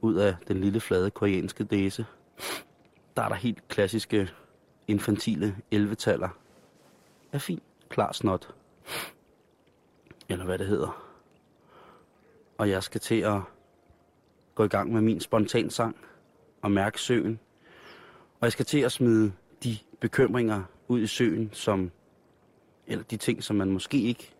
[0.02, 2.06] Ud af den lille flade koreanske dæse,
[3.18, 4.30] der er der helt klassiske
[4.88, 6.30] infantile 11-taller.
[7.32, 8.56] Er fint, klar snot.
[10.30, 11.04] Eller hvad det hedder.
[12.58, 13.42] Og jeg skal til at
[14.56, 15.96] gå i gang med min spontansang
[16.62, 17.40] og mærke søen.
[18.40, 19.32] Og jeg skal til at smide
[19.64, 21.92] de bekymringer ud i søen, som,
[22.88, 24.34] eller de ting, som man måske ikke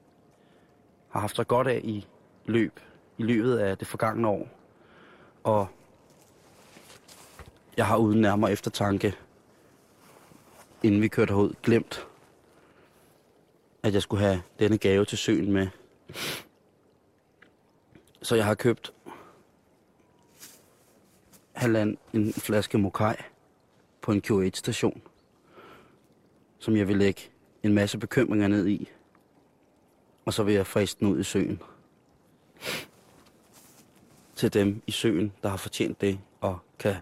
[1.10, 2.08] har haft så godt af i
[2.50, 2.80] løb,
[3.18, 4.50] i løbet af det forgangne år.
[5.44, 5.68] Og
[7.78, 9.16] jeg har uden nærmere eftertanke,
[10.84, 12.08] inden vi kørte herud, glemt,
[13.84, 15.68] at jeg skulle have denne gave til søen med.
[18.22, 18.94] Så jeg har købt
[21.54, 23.16] halvand en flaske mokai
[24.02, 25.02] på en QH-station,
[26.60, 27.22] som jeg vil lægge
[27.64, 28.90] en masse bekymringer ned i.
[30.26, 31.62] Og så vil jeg friste den ud i søen.
[34.36, 36.96] Til dem i søen, der har fortjent det og kan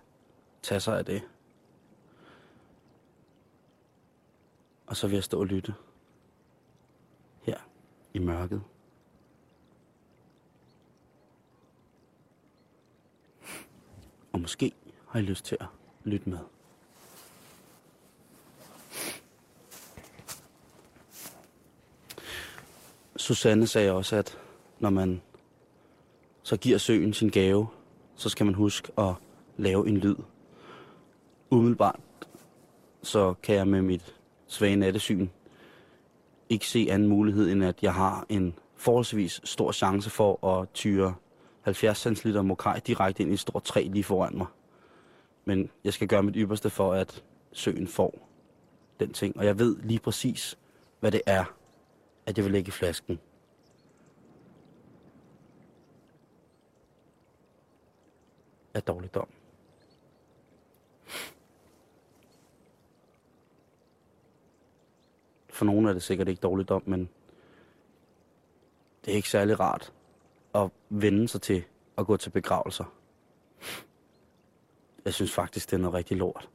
[0.62, 1.22] tage sig af det.
[4.88, 5.74] Og så vil jeg stå og lytte.
[7.42, 7.58] Her
[8.14, 8.64] i mørket.
[14.32, 14.72] Og måske
[15.08, 15.68] har I lyst til at
[16.04, 16.40] lytte med.
[23.16, 24.38] Susanne sagde også, at
[24.80, 25.22] når man
[26.48, 27.68] så giver søen sin gave,
[28.16, 29.14] så skal man huske at
[29.58, 30.16] lave en lyd.
[31.50, 32.00] Umiddelbart
[33.04, 34.16] så kan jeg med mit
[34.48, 35.28] svage nattesyn
[36.50, 41.16] ikke se anden mulighed, end at jeg har en forholdsvis stor chance for at tyre
[41.62, 44.48] 70 cm mokaj direkte ind i et stort træ lige foran mig.
[45.46, 48.30] Men jeg skal gøre mit ypperste for, at søen får
[49.00, 49.38] den ting.
[49.38, 50.58] Og jeg ved lige præcis,
[51.00, 51.46] hvad det er,
[52.26, 53.20] at jeg vil lægge i flasken.
[58.78, 59.28] Af dårligdom.
[65.50, 67.10] For nogle er det sikkert ikke dårligdom, men
[69.06, 69.94] det er ikke særlig rart
[70.56, 71.64] at vende sig til
[71.98, 72.86] at gå til begravelser.
[75.06, 76.50] Jeg synes faktisk, det er noget rigtig lort.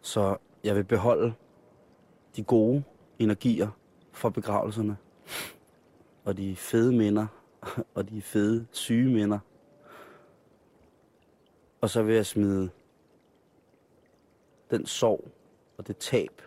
[0.00, 1.34] Så jeg vil beholde
[2.36, 2.84] de gode
[3.18, 3.68] energier
[4.12, 4.96] fra begravelserne.
[6.24, 7.26] Og de fede minder.
[7.94, 9.38] Og de fede syge minder.
[11.80, 12.70] Og så vil jeg smide
[14.70, 15.28] den sorg
[15.78, 16.42] og det tab,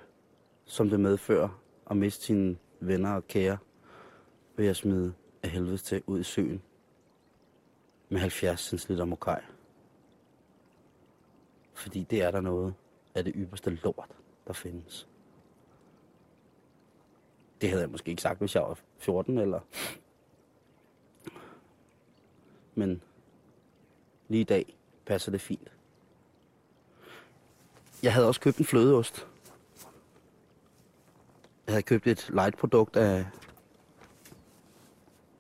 [0.66, 3.58] som det medfører at miste sine venner og kære,
[4.56, 6.62] vil jeg smide af helvede til ud i søen
[8.10, 9.44] med 70 cm mokaj.
[11.74, 12.74] Fordi det er der noget
[13.16, 14.10] af det ypperste lort,
[14.48, 15.08] der findes.
[17.62, 19.60] Det havde jeg måske ikke sagt, hvis jeg var 14, eller...
[22.80, 23.02] Men
[24.28, 25.72] lige i dag passer det fint.
[28.04, 29.28] Jeg havde også købt en flødeost.
[31.68, 33.26] Jeg havde købt et light-produkt af,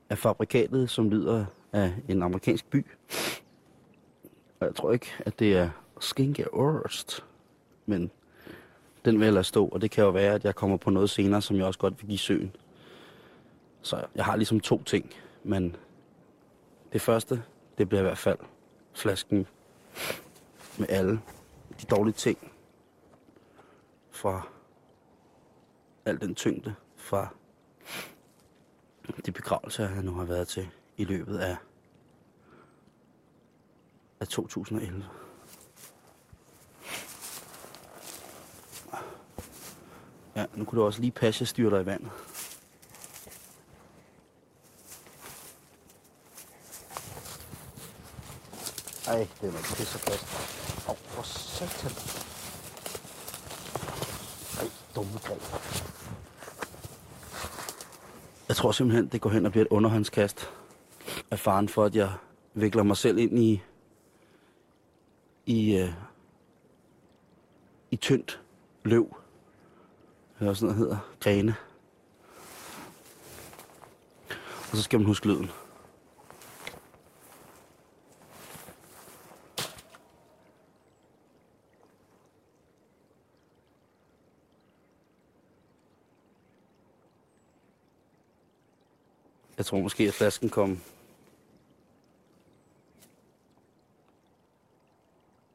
[0.10, 2.86] af fabrikatet, som lyder af en amerikansk by.
[4.60, 5.70] Og jeg tror ikke, at det er
[6.00, 7.26] Skinke Ost,
[7.86, 8.12] men
[9.06, 11.10] Den vil jeg lade stå, og det kan jo være, at jeg kommer på noget
[11.10, 12.56] senere, som jeg også godt vil give søen.
[13.82, 15.14] Så jeg har ligesom to ting,
[15.44, 15.76] men
[16.94, 17.44] det første,
[17.78, 18.38] det bliver i hvert fald
[18.94, 19.48] flasken
[20.78, 21.22] med alle
[21.82, 22.52] de dårlige ting
[24.12, 24.48] fra
[26.06, 27.28] al den tyngde fra
[29.26, 31.58] de begravelser, jeg nu har været til i løbet af,
[34.20, 35.06] af 2011.
[40.36, 42.12] Ja, nu kunne du også lige passe, styre dig i vandet.
[49.10, 50.26] Ej, det er nok pisse fast.
[50.88, 51.92] Åh, oh, for satan.
[54.60, 55.42] Ej, dumme greb.
[58.48, 60.50] Jeg tror simpelthen, det går hen og bliver et underhåndskast
[61.32, 62.12] af faren for, at jeg
[62.54, 63.62] vikler mig selv ind i
[65.46, 65.90] i, uh,
[67.92, 68.42] i tyndt
[68.84, 69.18] løv.
[70.40, 70.98] Eller sådan noget hedder.
[71.20, 71.56] Grene.
[74.72, 75.52] Og så skal man huske lyden.
[89.60, 90.80] Jeg tror måske, at flasken kom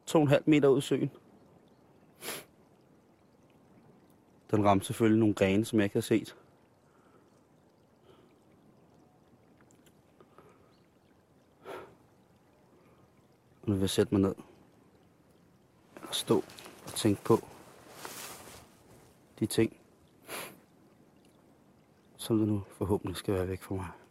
[0.05, 1.11] to og en halv meter ud i søen.
[4.51, 6.35] Den ramte selvfølgelig nogle grene, som jeg ikke havde set.
[13.61, 14.35] Og nu vil jeg sætte mig ned
[16.01, 16.43] og stå
[16.85, 17.39] og tænke på
[19.39, 19.77] de ting,
[22.25, 24.04] som det nu forhåbentlig skal være væk fra mig.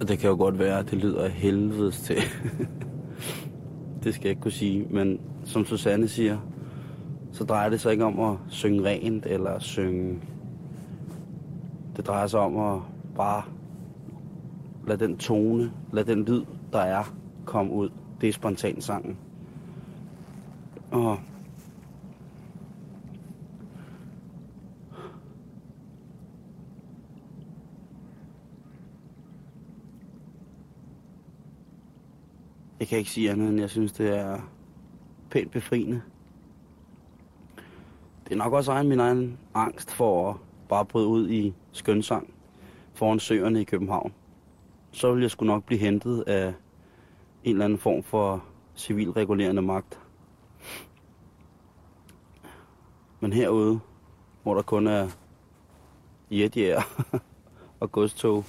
[0.00, 2.16] Og det kan jo godt være, at det lyder af helvedes til.
[4.02, 4.86] det skal jeg ikke kunne sige.
[4.90, 6.38] Men som Susanne siger,
[7.32, 10.20] så drejer det sig ikke om at synge rent eller synge...
[11.96, 12.80] Det drejer sig om at
[13.16, 13.42] bare
[14.86, 17.90] lade den tone, lade den lyd, der er, komme ud
[18.20, 19.16] Det er spontan sangen.
[20.90, 21.18] Og
[32.80, 34.40] Jeg kan ikke sige andet, end jeg synes, det er
[35.30, 36.02] pænt befriende.
[38.24, 40.36] Det er nok også egen min egen angst for at
[40.68, 42.34] bare bryde ud i skønsang
[42.94, 44.12] foran søerne i København.
[44.92, 46.54] Så vil jeg sgu nok blive hentet af
[47.44, 48.44] en eller anden form for
[48.76, 50.00] civilregulerende magt.
[53.20, 53.80] Men herude,
[54.42, 55.08] hvor der kun er
[56.30, 56.82] jetjæger
[57.80, 58.44] og godstog,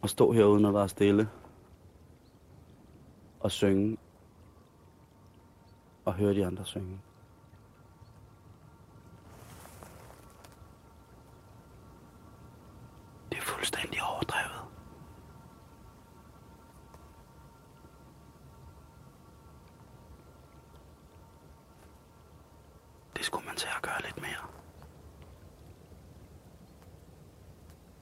[0.00, 1.28] og stå herude, når der er stille,
[3.40, 3.96] og synge,
[6.04, 7.00] og høre de andre synge.
[13.30, 14.64] Det er fuldstændig overdrevet.
[23.16, 24.44] Det skulle man til at gøre lidt mere.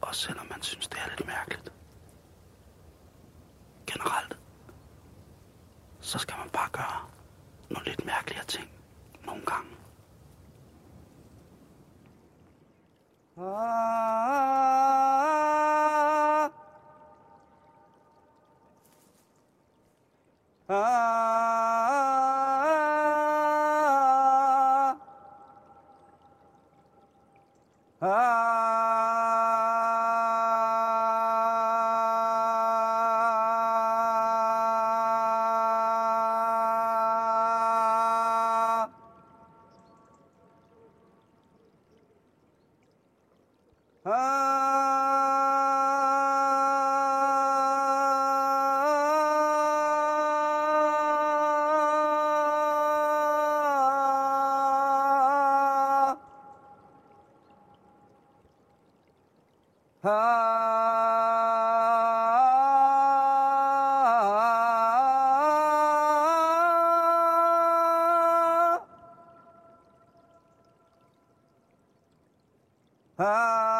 [0.00, 1.72] Også selvom man synes, det er lidt mærkeligt.
[3.86, 4.38] Generelt.
[6.00, 7.10] Så skal man bare gøre
[7.70, 8.70] nogle lidt mærkeligere ting.
[9.26, 9.70] Nogle gange.
[13.38, 13.42] Ah,
[20.68, 20.80] ah,
[28.00, 28.66] ah.
[44.06, 44.46] Ah.
[60.08, 60.36] Ah.
[73.18, 73.76] Ah.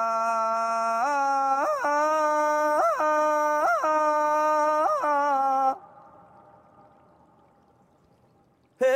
[8.80, 8.86] Hey.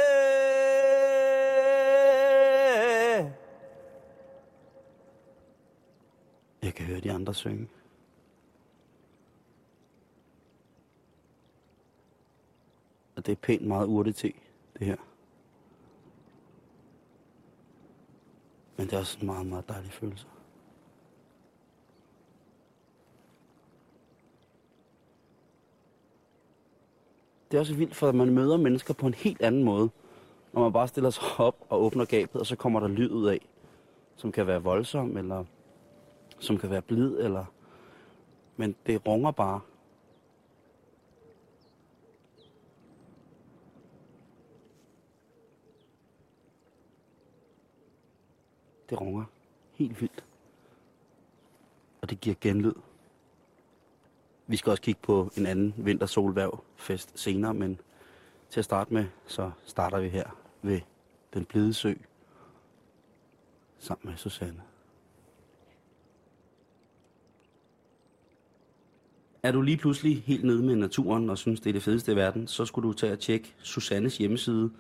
[6.63, 7.68] Jeg kan høre de andre synge.
[13.16, 14.33] Og det er pænt meget urtete,
[14.78, 14.97] det her.
[18.76, 20.26] Men det er også en meget, meget dejlig følelse.
[27.51, 29.91] Det er også vildt, for at man møder mennesker på en helt anden måde.
[30.53, 33.26] Når man bare stiller sig op og åbner gabet, og så kommer der lyd ud
[33.26, 33.49] af,
[34.16, 35.45] som kan være voldsom, eller
[36.41, 37.45] som kan være blid, eller...
[38.57, 39.61] Men det runger bare.
[48.91, 49.24] Det runger
[49.72, 50.24] helt vildt.
[52.01, 52.74] Og det giver genlyd.
[54.47, 57.80] Vi skal også kigge på en anden vintersolværvfest senere, men
[58.51, 60.30] til at starte med, så starter vi her
[60.62, 60.80] ved
[61.34, 61.95] den blide sø
[63.78, 64.70] sammen med Susanne.
[69.43, 72.16] Er du lige pludselig helt nede med naturen og synes, det er det fedeste i
[72.16, 74.70] verden, så skulle du tage og tjekke Susannes hjemmeside,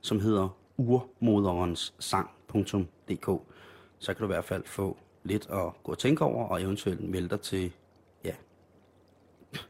[0.00, 3.42] som hedder urmoderenssang.dk.
[3.98, 7.10] Så kan du i hvert fald få lidt at gå og tænke over, og eventuelt
[7.10, 7.72] melde dig til,
[8.24, 8.34] ja,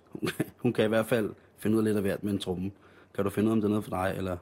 [0.09, 2.39] hun kan, hun kan i hvert fald finde ud af lidt af hvert med en
[2.39, 2.71] tromme.
[3.15, 4.37] Kan du finde ud af, om det er noget for dig, eller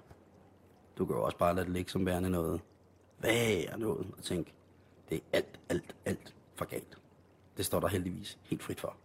[0.99, 2.61] du kan jo også bare lade det ligge som værende noget.
[3.19, 4.07] Hvad er noget?
[4.19, 4.53] Og tænke,
[5.09, 6.99] det er alt, alt, alt for galt.
[7.57, 8.97] Det står der heldigvis helt frit for.